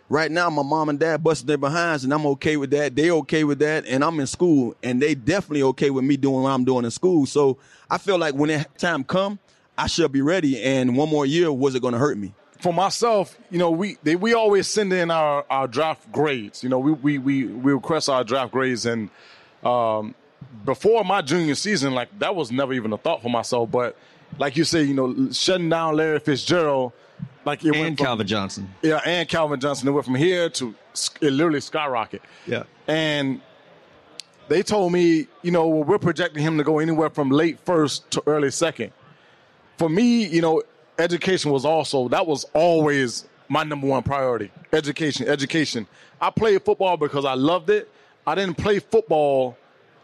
[0.10, 2.96] right now, my mom and dad busted their behinds, and I'm okay with that.
[2.96, 6.44] They okay with that, and I'm in school, and they definitely okay with me doing
[6.44, 7.26] what I'm doing in school.
[7.26, 7.58] So
[7.90, 9.38] I feel like when that time come,
[9.78, 10.62] I should be ready.
[10.62, 12.34] And one more year, was it going to hurt me?
[12.60, 16.64] For myself, you know, we they, we always send in our, our draft grades.
[16.64, 19.10] You know, we we we, we request our draft grades, and
[19.64, 20.16] um,
[20.66, 23.72] before my junior season, like that was never even a thought for myself.
[23.72, 23.98] But
[24.38, 26.94] like you say, you know, shutting down Larry Fitzgerald,
[27.46, 28.70] like it and went from, Calvin Johnson.
[28.82, 30.76] yeah, and Calvin Johnson, it went from here to
[31.22, 32.22] it literally skyrocket.
[32.46, 32.64] Yeah.
[32.88, 33.42] And
[34.48, 38.10] they told me, you know, well, we're projecting him to go anywhere from late first
[38.12, 38.92] to early second.
[39.78, 40.64] For me, you know,
[41.00, 44.52] education was also that was always my number one priority.
[44.74, 45.88] Education, education.
[46.20, 47.90] I played football because I loved it.
[48.26, 49.58] I didn't play football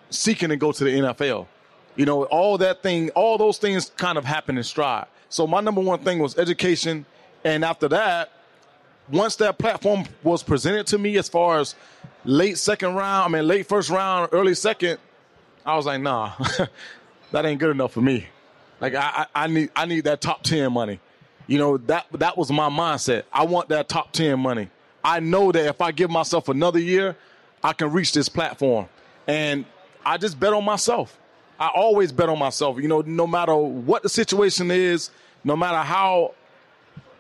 [0.10, 1.48] seeking to go to the NFL.
[1.96, 5.06] You know, all that thing, all those things kind of happened in stride.
[5.30, 7.06] So my number one thing was education,
[7.44, 8.32] and after that,
[9.12, 11.76] once that platform was presented to me as far as
[12.24, 15.00] late second round, I mean late first round, early second,
[15.66, 16.34] I was like, nah,
[17.32, 18.28] that ain't good enough for me.
[18.84, 21.00] Like I, I, I need I need that top ten money.
[21.48, 23.24] You know, that that was my mindset.
[23.32, 24.70] I want that top ten money.
[25.06, 27.16] I know that if I give myself another year,
[27.64, 28.90] I can reach this platform.
[29.26, 29.64] And
[30.06, 31.18] I just bet on myself.
[31.58, 32.78] I always bet on myself.
[32.78, 35.12] You know, no matter what the situation is,
[35.46, 36.34] no matter how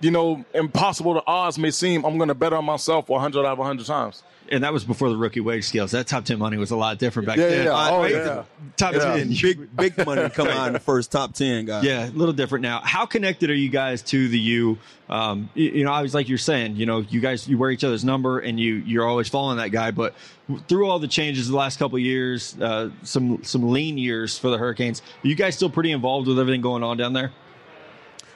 [0.01, 3.45] you know, impossible the odds may seem, I'm going to bet on myself 100 out
[3.45, 4.21] of 100 times.
[4.51, 5.91] And that was before the rookie wage scales.
[5.91, 7.65] That top 10 money was a lot different back Yeah, then.
[7.65, 8.43] yeah, oh, yeah.
[8.77, 8.93] Top.
[8.93, 9.29] 10.
[9.41, 11.83] Big big money come out in the first top ten guys.
[11.83, 12.81] Yeah, a little different now.
[12.81, 14.77] How connected are you guys to the U?
[15.09, 17.71] Um, you, you know, I was like you're saying, you know, you guys you wear
[17.71, 19.91] each other's number and you you're always following that guy.
[19.91, 20.15] But
[20.67, 24.49] through all the changes the last couple of years, uh, some some lean years for
[24.49, 27.31] the Hurricanes, are you guys still pretty involved with everything going on down there?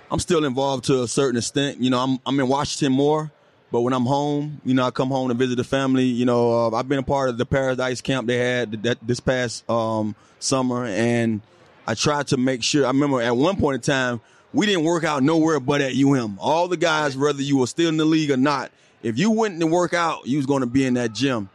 [0.09, 1.79] I'm still involved to a certain extent.
[1.81, 3.31] You know, I'm I'm in Washington more,
[3.71, 6.05] but when I'm home, you know, I come home to visit the family.
[6.05, 9.19] You know, uh, I've been a part of the Paradise Camp they had that this
[9.19, 11.41] past um, summer, and
[11.85, 12.85] I tried to make sure.
[12.85, 14.21] I remember at one point in time,
[14.53, 16.37] we didn't work out nowhere but at UM.
[16.39, 18.71] All the guys, whether you were still in the league or not,
[19.03, 21.49] if you went to work out, you was going to be in that gym.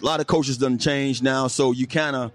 [0.00, 2.32] A lot of coaches done changed now, so you kind of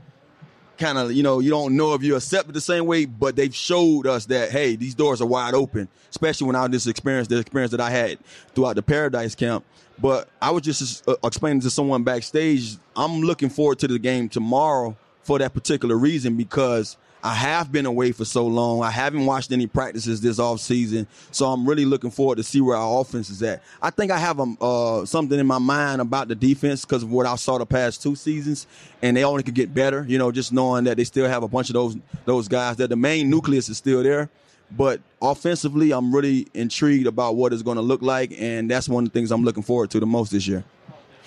[0.77, 3.35] kind of, you know, you don't know if you accept it the same way, but
[3.35, 6.87] they've showed us that, hey, these doors are wide open, especially when I had this
[6.87, 8.19] experience, the experience that I had
[8.53, 9.65] throughout the Paradise Camp.
[9.99, 14.29] But I was just uh, explaining to someone backstage, I'm looking forward to the game
[14.29, 18.83] tomorrow for that particular reason because I have been away for so long.
[18.83, 22.61] I haven't watched any practices this off season, so I'm really looking forward to see
[22.61, 23.63] where our offense is at.
[23.81, 27.11] I think I have um, uh, something in my mind about the defense because of
[27.11, 28.67] what I saw the past two seasons,
[29.01, 30.05] and they only could get better.
[30.07, 32.77] You know, just knowing that they still have a bunch of those those guys.
[32.77, 34.29] That the main nucleus is still there,
[34.71, 39.05] but offensively, I'm really intrigued about what it's going to look like, and that's one
[39.05, 40.63] of the things I'm looking forward to the most this year.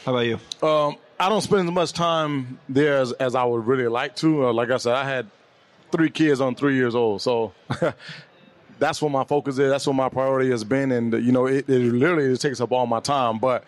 [0.04, 0.38] How about you?
[0.66, 4.46] Um, I don't spend as much time there as, as I would really like to.
[4.46, 5.26] Uh, like I said, I had
[5.90, 7.52] three kids on three years old, so
[8.78, 9.70] that's what my focus is.
[9.70, 12.86] That's what my priority has been, and you know, it, it literally takes up all
[12.86, 13.38] my time.
[13.38, 13.64] But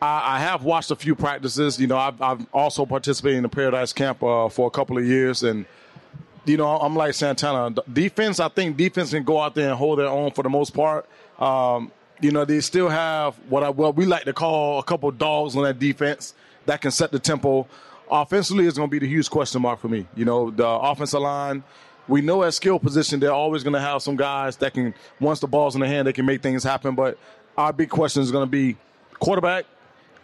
[0.00, 1.80] I, I have watched a few practices.
[1.80, 5.04] You know, I've, I've also participated in the Paradise Camp uh, for a couple of
[5.04, 5.66] years, and
[6.44, 7.74] you know, I'm like Santana.
[7.92, 10.74] Defense, I think defense can go out there and hold their own for the most
[10.74, 11.08] part.
[11.38, 15.10] Um, you know, they still have what I what we like to call a couple
[15.10, 16.34] dogs on that defense
[16.66, 17.66] that can set the tempo.
[18.10, 20.06] Offensively, is going to be the huge question mark for me.
[20.16, 21.62] You know, the offensive line.
[22.08, 25.38] We know at skill position they're always going to have some guys that can once
[25.38, 26.96] the ball's in the hand they can make things happen.
[26.96, 27.18] But
[27.56, 28.76] our big question is going to be
[29.20, 29.64] quarterback,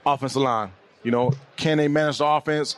[0.05, 0.73] offensive line.
[1.05, 2.77] You know, can they manage the offense?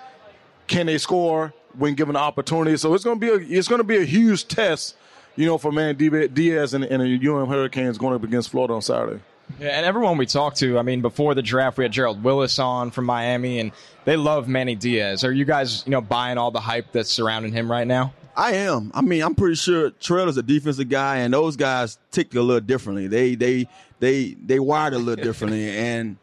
[0.67, 2.77] Can they score when given the opportunity?
[2.77, 4.97] So it's going to be a, it's going to be a huge test.
[5.37, 5.95] You know, for Manny
[6.29, 9.23] Diaz and, and the UM Hurricanes going up against Florida on Saturday.
[9.61, 12.59] Yeah, and everyone we talked to, I mean, before the draft, we had Gerald Willis
[12.59, 13.73] on from Miami, and
[14.05, 15.25] they love Manny Diaz.
[15.25, 18.13] Are you guys, you know, buying all the hype that's surrounding him right now?
[18.37, 18.93] I am.
[18.95, 22.41] I mean, I'm pretty sure Antrel is a defensive guy, and those guys tick a
[22.41, 23.09] little differently.
[23.09, 26.17] They they they they wired a little differently, and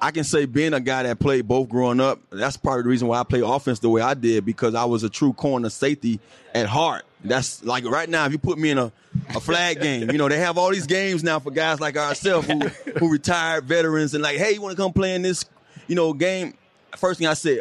[0.00, 2.90] I can say being a guy that played both growing up, that's part of the
[2.90, 5.68] reason why I play offense the way I did because I was a true corner
[5.68, 6.18] safety
[6.54, 7.04] at heart.
[7.24, 8.92] That's like right now, if you put me in a,
[9.34, 12.46] a flag game, you know, they have all these games now for guys like ourselves
[12.46, 12.58] who,
[12.98, 15.44] who retired veterans and like, hey, you want to come play in this,
[15.86, 16.54] you know, game?
[16.96, 17.60] First thing I said,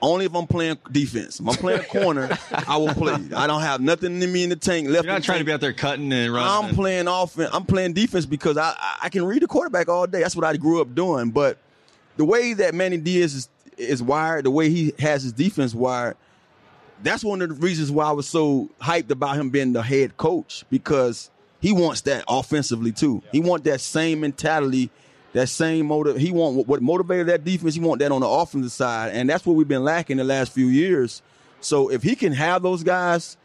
[0.00, 1.40] only if I'm playing defense.
[1.40, 3.14] If I'm playing corner, I will play.
[3.34, 5.04] I don't have nothing in me in the tank left.
[5.04, 6.68] You're not trying to be out there cutting and running.
[6.68, 7.50] I'm playing offense.
[7.52, 10.20] I'm playing defense because I, I I can read the quarterback all day.
[10.20, 11.30] That's what I grew up doing.
[11.30, 11.58] But
[12.16, 16.16] the way that Manny Diaz is is wired, the way he has his defense wired,
[17.02, 20.16] that's one of the reasons why I was so hyped about him being the head
[20.16, 21.30] coach because
[21.60, 23.22] he wants that offensively too.
[23.32, 24.90] He want that same mentality,
[25.32, 26.16] that same motive.
[26.16, 27.74] He want what, motivated that defense.
[27.74, 30.52] He want that on the offensive side, and that's what we've been lacking the last
[30.52, 31.22] few years.
[31.60, 33.36] So if he can have those guys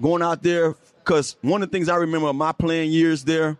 [0.00, 3.58] going out there, because one of the things I remember my playing years there,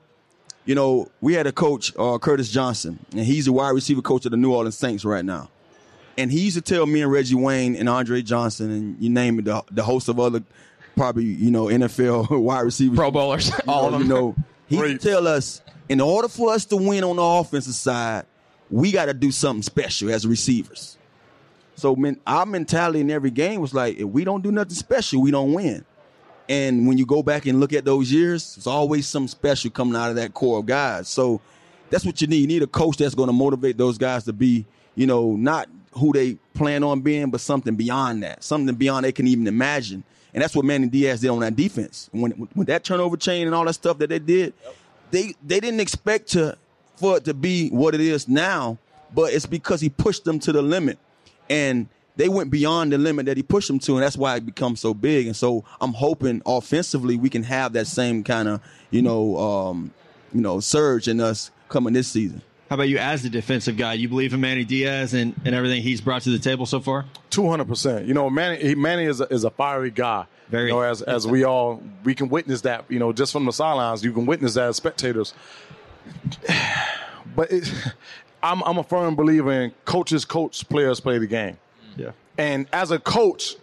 [0.65, 4.25] you know, we had a coach, uh, Curtis Johnson, and he's the wide receiver coach
[4.25, 5.51] of the New Orleans Saints right now.
[6.17, 9.39] And he used to tell me and Reggie Wayne and Andre Johnson and you name
[9.39, 10.43] it, the, the host of other
[10.97, 12.97] probably, you know, NFL wide receivers.
[12.97, 14.03] Pro bowlers, all of them.
[14.03, 14.93] You know, he Great.
[14.93, 18.27] would tell us, in order for us to win on the offensive side,
[18.71, 20.97] we got to do something special as receivers.
[21.77, 25.21] So men, our mentality in every game was like, if we don't do nothing special,
[25.21, 25.85] we don't win.
[26.49, 29.97] And when you go back and look at those years, there's always something special coming
[29.97, 31.09] out of that core of guys.
[31.09, 31.41] So
[31.91, 32.37] that's what you need.
[32.39, 35.69] You need a coach that's going to motivate those guys to be, you know, not
[35.97, 40.05] who they plan on being, but something beyond that, something beyond they can even imagine.
[40.33, 42.11] And that's what Manny Diaz did on that defense.
[42.13, 44.53] When when that turnover chain and all that stuff that they did,
[45.11, 46.59] they they didn't expect to
[46.97, 48.79] for it to be what it is now,
[49.15, 50.99] but it's because he pushed them to the limit.
[51.49, 54.47] And they went beyond the limit that he pushed them to, and that's why it
[54.47, 55.27] becomes so big.
[55.27, 59.93] And so I'm hoping offensively we can have that same kind of, you know, um,
[60.33, 62.43] you know, surge in us coming this season.
[62.75, 63.93] How about you as the defensive guy?
[63.93, 67.05] You believe in Manny Diaz and, and everything he's brought to the table so far?
[67.31, 68.09] Two hundred percent.
[68.09, 70.27] You know, Manny he, Manny is a, is a fiery guy.
[70.49, 70.71] Very.
[70.71, 72.85] You know, as as we all we can witness that.
[72.89, 75.35] You know, just from the sidelines, you can witness that as spectators.
[77.37, 77.73] But it,
[78.43, 81.57] I'm I'm a firm believer in coaches coach, players play the game.
[81.97, 82.11] Yeah.
[82.39, 83.55] And as a coach,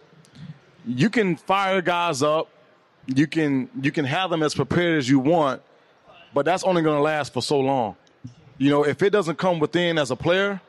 [0.88, 2.48] you can fire guys up.
[3.08, 5.62] You can you can have them as prepared as you want,
[6.34, 7.98] but that's only going to last for so long.
[8.62, 10.62] You know, if it doesn't come within as a player,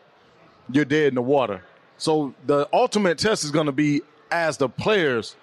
[0.70, 1.62] you're dead in the water.
[1.98, 5.36] So the ultimate test is going to be as the players,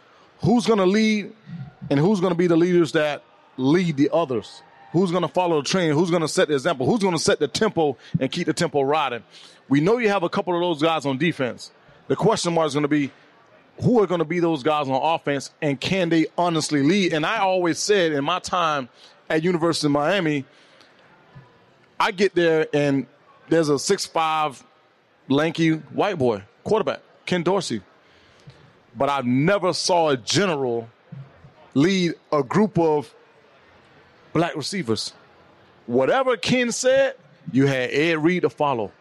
[0.43, 1.31] who's going to lead
[1.91, 3.21] and who's going to be the leaders that
[3.57, 4.63] lead the others.
[4.93, 5.91] Who's going to follow the train?
[5.91, 6.87] Who's going to set the example?
[6.87, 9.21] Who's going to set the tempo and keep the tempo riding?
[9.67, 11.69] We know you have a couple of those guys on defense.
[12.07, 13.11] The question mark is going to be
[13.83, 17.13] who are going to be those guys on offense and can they honestly lead?
[17.13, 18.89] And I always said in my time
[19.29, 20.45] at University of Miami,
[21.99, 23.05] I get there and
[23.49, 24.63] there's a six-five
[25.27, 27.81] lanky white boy quarterback, Ken Dorsey.
[28.95, 30.89] But I've never saw a general
[31.73, 33.13] lead a group of
[34.33, 35.13] black receivers.
[35.85, 37.15] Whatever Ken said,
[37.51, 38.91] you had Ed Reed to follow.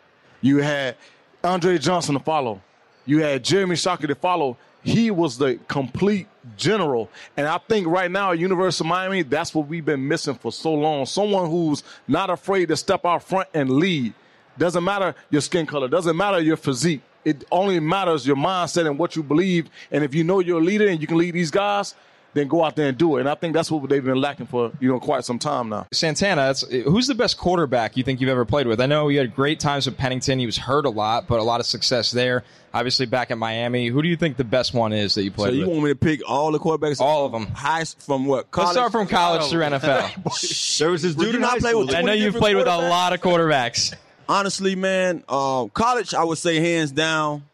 [0.40, 0.96] You had
[1.44, 2.62] Andre Johnson to follow.
[3.07, 4.57] You had Jeremy Shockey to follow.
[4.89, 6.26] He was the complete
[6.57, 7.11] general.
[7.36, 10.51] And I think right now at University of Miami, that's what we've been missing for
[10.51, 11.07] so long.
[11.07, 14.14] Someone who's not afraid to step out front and lead.
[14.57, 17.03] Doesn't matter your skin color, doesn't matter your physique.
[17.24, 19.68] It only matters your mindset and what you believe.
[19.91, 21.95] And if you know you're a leader and you can lead these guys,
[22.35, 23.20] then go out there and do it.
[23.20, 25.87] And I think that's what they've been lacking for you know quite some time now.
[25.93, 28.81] Santana, it's, who's the best quarterback you think you've ever played with?
[28.81, 30.39] I know you had great times with Pennington.
[30.39, 32.45] He was hurt a lot, but a lot of success there.
[32.74, 35.51] Obviously, back at Miami, who do you think the best one is that you played?
[35.51, 35.68] So you with?
[35.70, 37.01] want me to pick all the quarterbacks?
[37.01, 37.47] All of them.
[37.47, 38.47] High from what?
[38.55, 40.79] Let's start from college through NFL.
[40.79, 42.57] There was this dude you in not high play school with I know you've played
[42.57, 43.95] with a lot of quarterbacks.
[44.29, 47.45] Honestly, man, um, college, I would say hands down.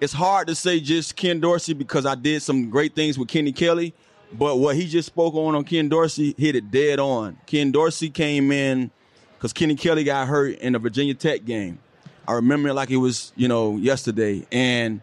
[0.00, 3.52] It's hard to say just Ken Dorsey because I did some great things with Kenny
[3.52, 3.94] Kelly,
[4.32, 7.38] but what he just spoke on on Ken Dorsey hit it dead on.
[7.46, 8.90] Ken Dorsey came in
[9.36, 11.78] because Kenny Kelly got hurt in the Virginia Tech game.
[12.26, 14.46] I remember it like it was, you know, yesterday.
[14.50, 15.00] And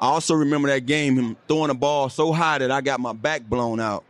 [0.00, 3.12] I also remember that game, him throwing the ball so high that I got my
[3.12, 4.04] back blown out.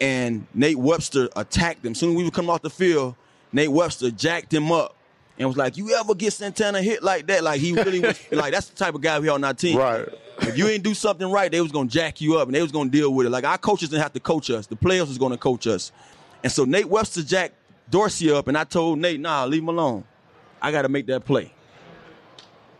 [0.00, 1.94] And Nate Webster attacked him.
[1.94, 3.14] Soon as we were coming off the field,
[3.52, 4.95] Nate Webster jacked him up
[5.38, 7.42] and was like, "You ever get Santana hit like that?
[7.42, 9.76] Like he really was like that's the type of guy we on our team.
[9.76, 10.08] Right.
[10.40, 12.72] If you ain't do something right, they was gonna jack you up and they was
[12.72, 13.30] gonna deal with it.
[13.30, 15.92] Like our coaches didn't have to coach us; the players was gonna coach us.
[16.42, 17.54] And so Nate Webster jacked
[17.90, 20.04] Dorsey up, and I told Nate, "Nah, leave him alone.
[20.60, 21.52] I got to make that play."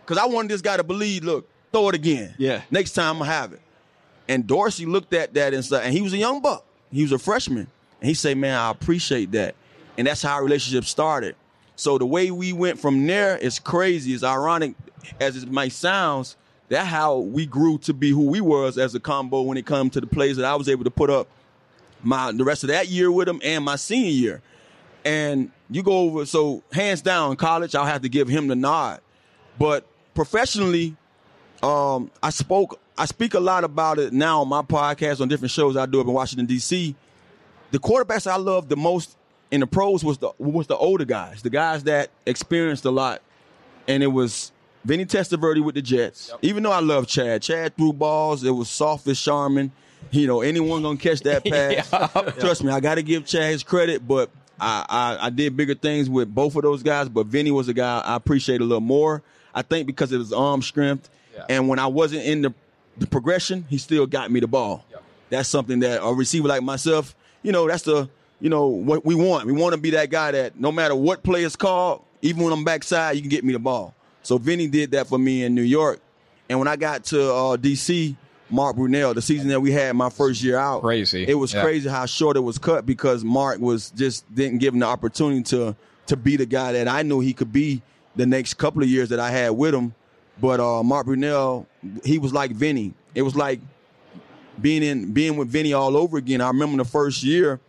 [0.04, 2.34] Because I wanted this guy to believe, look, throw it again.
[2.38, 2.62] Yeah.
[2.70, 3.60] Next time I'm gonna have it.
[4.28, 6.64] And Dorsey looked at that and said, and he was a young buck.
[6.92, 7.66] He was a freshman.
[8.00, 9.54] And he said, man, I appreciate that.
[9.98, 11.34] And that's how our relationship started.
[11.76, 14.14] So the way we went from there is crazy.
[14.14, 14.74] It's ironic
[15.20, 16.36] as it might sounds.
[16.68, 19.90] That's how we grew to be who we was as a combo when it come
[19.90, 21.28] to the plays that I was able to put up
[22.02, 24.42] my the rest of that year with him and my senior year.
[25.04, 29.00] And you go over, so hands down, college, I'll have to give him the nod.
[29.58, 30.96] But professionally,
[31.62, 35.52] um, I spoke, I speak a lot about it now on my podcast on different
[35.52, 36.96] shows I do up in Washington D.C.
[37.70, 39.16] The quarterbacks I love the most
[39.50, 43.22] in the pros was the was the older guys, the guys that experienced a lot,
[43.88, 44.52] and it was
[44.84, 46.32] Vinny Testaverde with the Jets.
[46.42, 48.44] Even though I love Chad, Chad threw balls.
[48.44, 49.72] It was soft as Charmin.
[50.10, 51.90] You know, anyone gonna catch that pass?
[52.38, 54.30] Trust me, I got to give Chad his credit, but
[54.60, 57.08] I, I I did bigger things with both of those guys.
[57.08, 59.22] But Vinny was a guy I appreciate a little more.
[59.54, 61.08] I think because of his arm strength,
[61.48, 62.54] and when I wasn't in the
[62.98, 64.84] the progression, he still got me the ball.
[65.28, 68.08] That's something that a receiver like myself, you know, that's the
[68.40, 69.46] you know what we want.
[69.46, 72.52] We want to be that guy that no matter what play is called, even when
[72.52, 73.94] I'm backside, you can get me the ball.
[74.22, 76.00] So Vinny did that for me in New York,
[76.48, 78.16] and when I got to uh, DC,
[78.50, 81.24] Mark Brunell, the season that we had my first year out, Crazy.
[81.26, 81.62] It was Yeah.
[81.62, 85.42] crazy how short it was cut because Mark was just didn't give him the opportunity
[85.44, 85.74] to
[86.06, 87.82] to be the guy that I knew he could be
[88.14, 89.92] the next couple of years that I had with him.
[90.40, 91.66] But uh, Mark Brunell,
[92.04, 92.94] he was like Vinny.
[93.16, 93.60] It was like
[94.60, 96.40] being in being with Vinny all over again.
[96.40, 97.60] I remember the first year.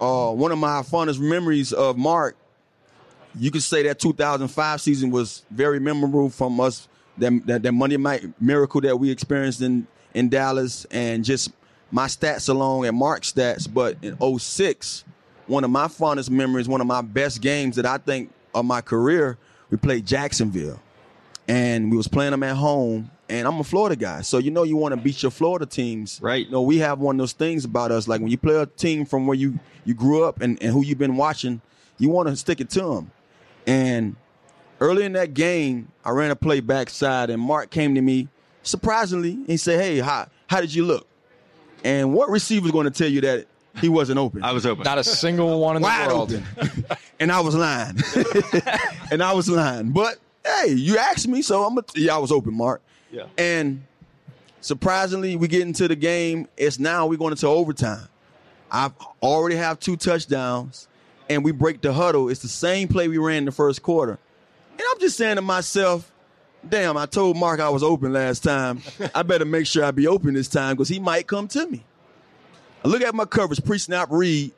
[0.00, 2.36] Uh, one of my fondest memories of Mark.
[3.34, 6.88] You could say that 2005 season was very memorable from us.
[7.18, 11.50] That that, that Monday night miracle that we experienced in in Dallas, and just
[11.90, 13.72] my stats alone and Mark's stats.
[13.72, 15.04] But in 06,
[15.46, 18.80] one of my fondest memories, one of my best games that I think of my
[18.80, 19.38] career,
[19.70, 20.80] we played Jacksonville
[21.46, 23.10] and we was playing them at home.
[23.30, 26.18] And I'm a Florida guy, so you know you want to beat your Florida teams,
[26.22, 26.46] Right.
[26.46, 28.64] You know we have one of those things about us, like when you play a
[28.66, 31.60] team from where you you grew up and, and who you've been watching,
[31.98, 33.10] you want to stick it to them.
[33.66, 34.16] And
[34.80, 38.28] Early in that game, I ran a play backside, and Mark came to me
[38.62, 39.38] surprisingly.
[39.46, 41.06] He said, "Hey, how how did you look?"
[41.82, 43.46] And what receiver's going to tell you that
[43.80, 44.44] he wasn't open?
[44.44, 44.84] I was open.
[44.84, 46.32] Not a single one in the world.
[46.32, 46.44] open.
[47.20, 47.96] and I was lying.
[49.10, 49.90] and I was lying.
[49.90, 52.80] But hey, you asked me, so I'm gonna yeah, I was open, Mark.
[53.36, 53.84] And
[54.60, 56.48] surprisingly, we get into the game.
[56.56, 58.08] It's now we're going into overtime.
[58.70, 58.90] I
[59.22, 60.88] already have two touchdowns,
[61.30, 62.28] and we break the huddle.
[62.28, 64.18] It's the same play we ran in the first quarter.
[64.72, 66.12] And I'm just saying to myself,
[66.68, 68.82] damn, I told Mark I was open last time.
[69.14, 71.84] I better make sure I be open this time because he might come to me.
[72.84, 74.52] I look at my coverage, pre-snap read.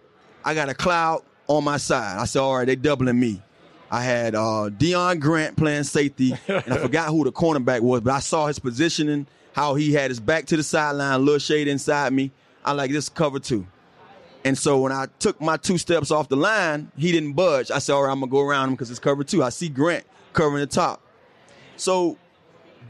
[0.44, 2.18] I got a cloud on my side.
[2.18, 3.42] I said, all right, they doubling me.
[3.90, 8.12] I had uh, Deon Grant playing safety, and I forgot who the cornerback was, but
[8.12, 11.66] I saw his positioning, how he had his back to the sideline, a little shade
[11.66, 12.30] inside me.
[12.64, 13.66] I like this cover two.
[14.44, 17.70] And so when I took my two steps off the line, he didn't budge.
[17.70, 19.42] I said, all right, I'm going to go around him because it's cover two.
[19.42, 21.02] I see Grant covering the top.
[21.76, 22.16] So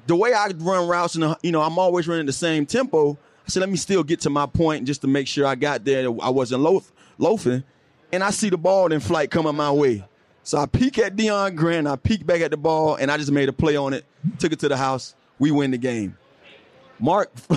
[0.07, 3.13] the way I run routes, and you know, I'm always running the same tempo.
[3.47, 5.85] I said, let me still get to my point just to make sure I got
[5.85, 6.07] there.
[6.07, 7.65] I wasn't loaf, loafing.
[8.13, 10.05] And I see the ball in flight coming my way.
[10.43, 13.31] So I peek at Deon Grant, I peek back at the ball, and I just
[13.31, 14.05] made a play on it,
[14.39, 15.15] took it to the house.
[15.39, 16.17] We win the game.
[16.99, 17.31] Mark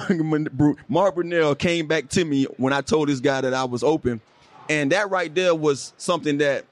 [0.87, 4.21] Mark Brunell came back to me when I told this guy that I was open.
[4.69, 6.65] And that right there was something that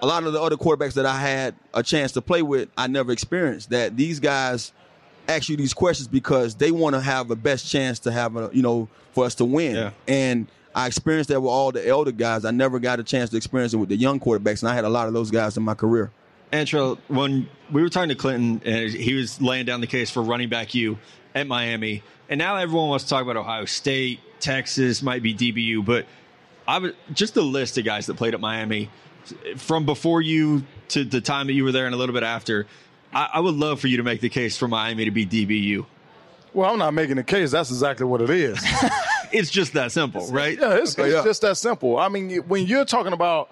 [0.00, 2.86] a lot of the other quarterbacks that I had a chance to play with, I
[2.86, 3.70] never experienced.
[3.70, 4.72] That these guys
[5.28, 8.50] ask you these questions because they want to have the best chance to have a,
[8.52, 9.74] you know, for us to win.
[9.74, 9.90] Yeah.
[10.06, 10.46] And
[10.76, 12.44] I experienced that with all the elder guys.
[12.44, 14.84] I never got a chance to experience it with the young quarterbacks, and I had
[14.84, 16.10] a lot of those guys in my career.
[16.52, 20.22] Antrel, when we were talking to Clinton, and he was laying down the case for
[20.22, 20.98] running back you
[21.34, 25.82] at Miami, and now everyone wants to talk about Ohio State, Texas, might be DBU,
[25.82, 26.04] but
[26.68, 28.90] I was just the list of guys that played at Miami
[29.56, 32.66] from before you to the time that you were there and a little bit after.
[33.14, 35.86] I, I would love for you to make the case for Miami to be DBU.
[36.52, 37.50] Well, I'm not making the case.
[37.50, 38.62] That's exactly what it is.
[39.32, 40.58] It's just that simple, right?
[40.58, 41.22] Yeah, it's, it's yeah.
[41.24, 41.98] just that simple.
[41.98, 43.50] I mean, when you're talking about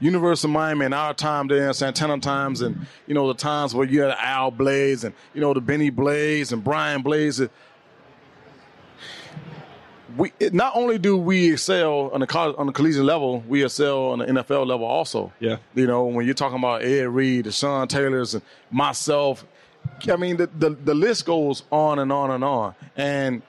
[0.00, 3.86] University of Miami and our time there, Santana times, and you know the times where
[3.86, 7.42] you had Al Blades and you know the Bennie Blades and Brian Blades.
[10.16, 13.64] We it, not only do we excel on the college, on the collegiate level, we
[13.64, 15.32] excel on the NFL level also.
[15.38, 15.58] Yeah.
[15.74, 19.44] you know when you're talking about Ed Reed, the Sean Taylors, and myself.
[20.08, 23.42] I mean, the, the the list goes on and on and on, and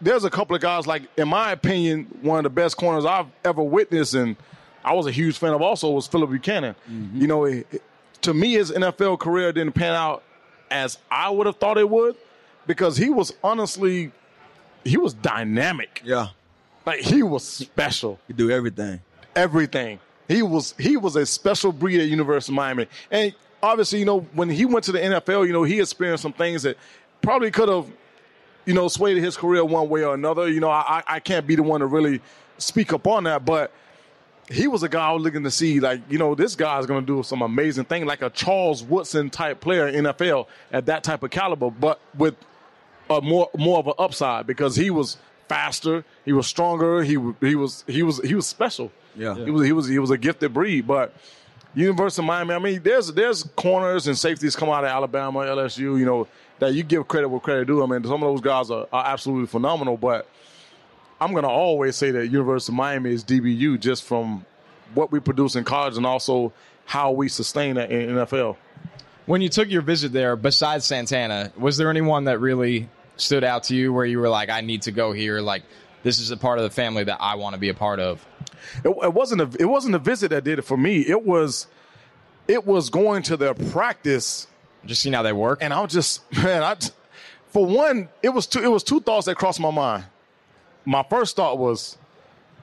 [0.00, 3.26] there's a couple of guys like, in my opinion, one of the best corners I've
[3.44, 4.36] ever witnessed, and
[4.84, 5.62] I was a huge fan of.
[5.62, 6.74] Also, was Phillip Buchanon.
[6.90, 7.20] Mm-hmm.
[7.20, 7.82] You know, it, it-
[8.22, 10.22] to me, his NFL career didn't pan out
[10.70, 12.14] as I would have thought it would,
[12.68, 14.12] because he was honestly,
[14.84, 16.00] he was dynamic.
[16.04, 16.28] Yeah,
[16.86, 19.00] Like he was special you do everything.
[19.34, 19.98] everything.
[20.28, 24.20] He was he was a special breed at University of Miami, and obviously, you know,
[24.34, 26.76] when he went to the NFL, you know, he experienced some things that
[27.22, 27.86] probably could have,
[28.66, 30.48] you know, swayed his career one way or another.
[30.48, 32.20] You know, I I- I can't be the one to really
[32.58, 33.72] speak up on that, but
[34.50, 37.04] he was a guy I was looking to see, like, you know, this guy's going
[37.04, 41.02] to do some amazing thing, like a Charles Woodson type player in NFL at that
[41.04, 42.34] type of caliber, but with
[43.10, 45.16] a more more of an upside because he was
[45.48, 48.90] faster, he was stronger, he he was he was he was special.
[49.16, 49.34] Yeah.
[49.34, 50.86] he was he was he was a gifted breed.
[50.86, 51.12] But
[51.74, 55.98] University of Miami, I mean, there's there's corners and safeties come out of Alabama, LSU,
[55.98, 56.26] you know,
[56.62, 57.82] that you give credit where credit due.
[57.82, 60.28] I mean, some of those guys are, are absolutely phenomenal, but
[61.20, 64.46] I'm gonna always say that University of Miami is DBU just from
[64.94, 66.52] what we produce in college and also
[66.84, 68.56] how we sustain that in NFL.
[69.26, 73.64] When you took your visit there, besides Santana, was there anyone that really stood out
[73.64, 75.40] to you where you were like, I need to go here?
[75.40, 75.64] Like,
[76.04, 78.24] this is a part of the family that I want to be a part of?
[78.84, 81.00] It, it wasn't a it wasn't a visit that did it for me.
[81.00, 81.66] It was
[82.46, 84.46] it was going to their practice,
[84.84, 85.58] Just seeing how they work?
[85.62, 86.62] and I was just man.
[86.62, 86.76] I
[87.48, 90.04] for one, it was two it was two thoughts that crossed my mind.
[90.84, 91.96] My first thought was,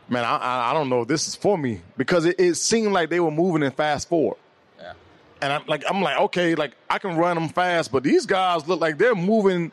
[0.10, 2.92] man, I I, I don't know if this is for me because it, it seemed
[2.92, 4.38] like they were moving in fast forward.
[4.78, 4.94] Yeah.
[5.42, 8.68] And I'm like, I'm like, okay, like I can run them fast, but these guys
[8.68, 9.72] look like they're moving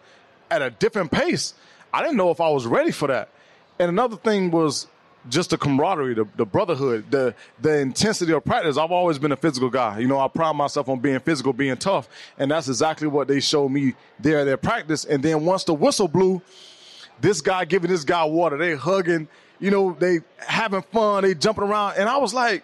[0.51, 1.55] at a different pace.
[1.93, 3.31] I didn't know if I was ready for that.
[3.79, 4.87] And another thing was
[5.29, 8.77] just the camaraderie, the, the brotherhood, the the intensity of practice.
[8.79, 9.99] I've always been a physical guy.
[9.99, 12.09] You know, I pride myself on being physical, being tough,
[12.39, 15.05] and that's exactly what they showed me there at their practice.
[15.05, 16.43] And then once the whistle blew,
[17.21, 21.65] this guy giving this guy water, they hugging, you know, they having fun, they jumping
[21.65, 22.63] around, and I was like,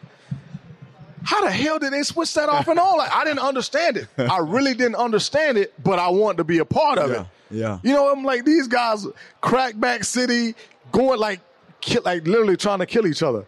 [1.25, 2.99] how the hell did they switch that off and on?
[2.99, 4.09] Like I didn't understand it.
[4.19, 7.27] I really didn't understand it, but I wanted to be a part of Yeah, it.
[7.51, 7.79] yeah.
[7.83, 9.07] You know, I'm like these guys,
[9.43, 10.55] crackback city,
[10.91, 11.41] going like,
[11.83, 13.45] kill, like literally trying to kill each other,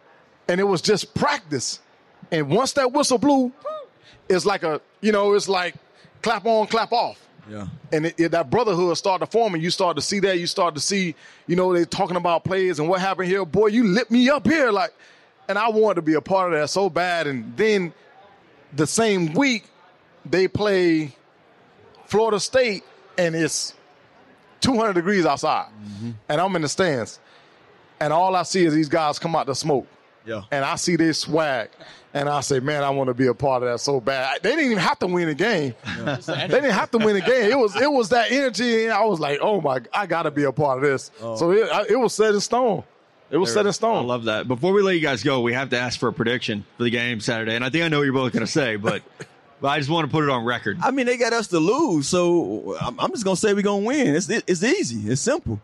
[0.49, 1.80] and it was just practice.
[2.30, 3.53] And once that whistle blew,
[4.28, 5.74] it's like a you know it's like
[6.20, 7.26] clap on, clap off.
[7.49, 7.68] Yeah.
[7.93, 10.39] And it, it, that brotherhood start to form, and you start to see that.
[10.39, 11.14] You start to see,
[11.47, 13.45] you know, they're talking about plays and what happened here.
[13.45, 14.95] Boy, you lit me up here, like,
[15.49, 17.26] and I wanted to be a part of that so bad.
[17.26, 17.93] And then
[18.72, 19.64] the same week,
[20.24, 21.14] they play
[22.07, 22.82] Florida State,
[23.18, 23.74] and it's
[24.62, 26.12] 200 degrees outside, mm-hmm.
[26.28, 27.20] and I'm in the stands,
[28.05, 29.86] and all I see is these guys come out to smoke.
[30.26, 30.42] Yeah.
[30.50, 31.70] And I see this swag,
[32.12, 34.42] and I say, man, I want to be a part of that so bad.
[34.42, 35.74] They didn't even have to win the game.
[36.05, 37.50] they didn't have to win the game.
[37.50, 40.22] It was it was that energy, and I was like, oh my, God, I got
[40.22, 41.11] to be a part of this.
[41.22, 41.36] Oh.
[41.36, 42.84] So it, I, it was set in stone.
[43.30, 43.96] It was set in stone.
[43.96, 44.46] I love that.
[44.46, 46.90] Before we let you guys go, we have to ask for a prediction for the
[46.90, 49.02] game Saturday, and I think I know what you're both going to say, but
[49.61, 50.78] but I just want to put it on record.
[50.82, 53.84] I mean, they got us to lose, so I'm, I'm just gonna say we're gonna
[53.84, 54.14] win.
[54.14, 55.11] It's it's easy.
[55.11, 55.61] It's simple.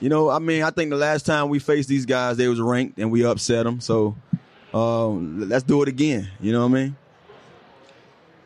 [0.00, 2.60] You know, I mean, I think the last time we faced these guys, they was
[2.60, 3.80] ranked and we upset them.
[3.80, 4.16] So
[4.72, 6.28] um, let's do it again.
[6.40, 6.96] You know what I mean?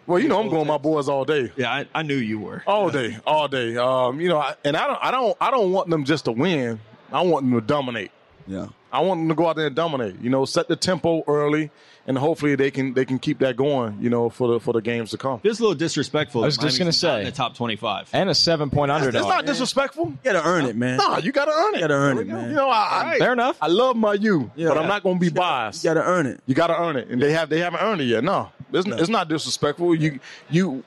[0.07, 1.53] well, you know, I'm going my boys all day.
[1.57, 2.63] Yeah, I, I knew you were.
[2.67, 3.77] all day, all day.
[3.77, 6.33] Um, you know, I, and I don't, I don't, I don't want them just to
[6.33, 6.81] win.
[7.13, 8.11] I want them to dominate.
[8.47, 8.67] Yeah.
[8.93, 10.21] I want them to go out there and dominate.
[10.21, 11.71] You know, set the tempo early,
[12.07, 13.97] and hopefully they can they can keep that going.
[14.01, 15.41] You know, for the for the games to come.
[15.41, 16.43] Feels a little disrespectful.
[16.43, 17.21] I was just gonna say.
[17.21, 18.11] in the top 25.
[18.13, 19.23] and a seven point underdog.
[19.23, 20.07] It's not disrespectful.
[20.07, 20.99] You gotta earn it, man.
[20.99, 21.79] Nah, you got to earn it.
[21.79, 22.51] You gotta earn it, man.
[22.51, 23.57] You know, I, I, Fair enough.
[23.63, 24.69] I love my you, Yeah.
[24.69, 25.83] but I'm not going to be biased.
[25.83, 26.41] You gotta earn it.
[26.47, 28.23] You got to earn it, and they have they haven't earned it yet.
[28.23, 29.95] No, it's, it's not disrespectful.
[29.95, 30.21] You
[30.51, 30.85] you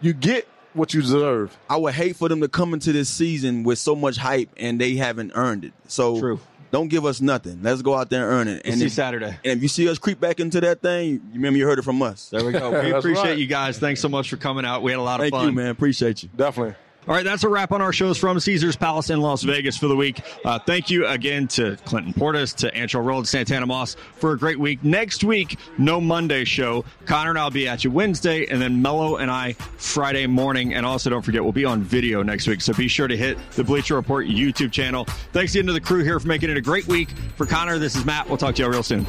[0.00, 1.56] you get what you deserve.
[1.68, 4.80] I would hate for them to come into this season with so much hype and
[4.80, 5.72] they haven't earned it.
[5.86, 6.40] So True.
[6.72, 7.62] Don't give us nothing.
[7.62, 8.62] Let's go out there and earn it.
[8.64, 9.38] We'll and see if, Saturday.
[9.44, 11.82] And if you see us creep back into that thing, you remember you heard it
[11.82, 12.30] from us.
[12.30, 12.82] There we go.
[12.82, 13.38] We appreciate right.
[13.38, 13.78] you guys.
[13.78, 14.82] Thanks so much for coming out.
[14.82, 15.40] We had a lot of fun.
[15.40, 15.68] Thank you, man.
[15.68, 16.30] Appreciate you.
[16.34, 16.74] Definitely.
[17.08, 19.88] All right, that's a wrap on our shows from Caesars Palace in Las Vegas for
[19.88, 20.20] the week.
[20.44, 24.38] Uh, thank you again to Clinton Portis, to Antrel Rolle, to Santana Moss for a
[24.38, 24.84] great week.
[24.84, 26.84] Next week, no Monday show.
[27.04, 30.74] Connor and I'll be at you Wednesday, and then Mello and I Friday morning.
[30.74, 32.60] And also, don't forget, we'll be on video next week.
[32.60, 35.04] So be sure to hit the Bleacher Report YouTube channel.
[35.32, 37.10] Thanks again to the crew here for making it a great week.
[37.36, 38.28] For Connor, this is Matt.
[38.28, 39.04] We'll talk to you all real soon.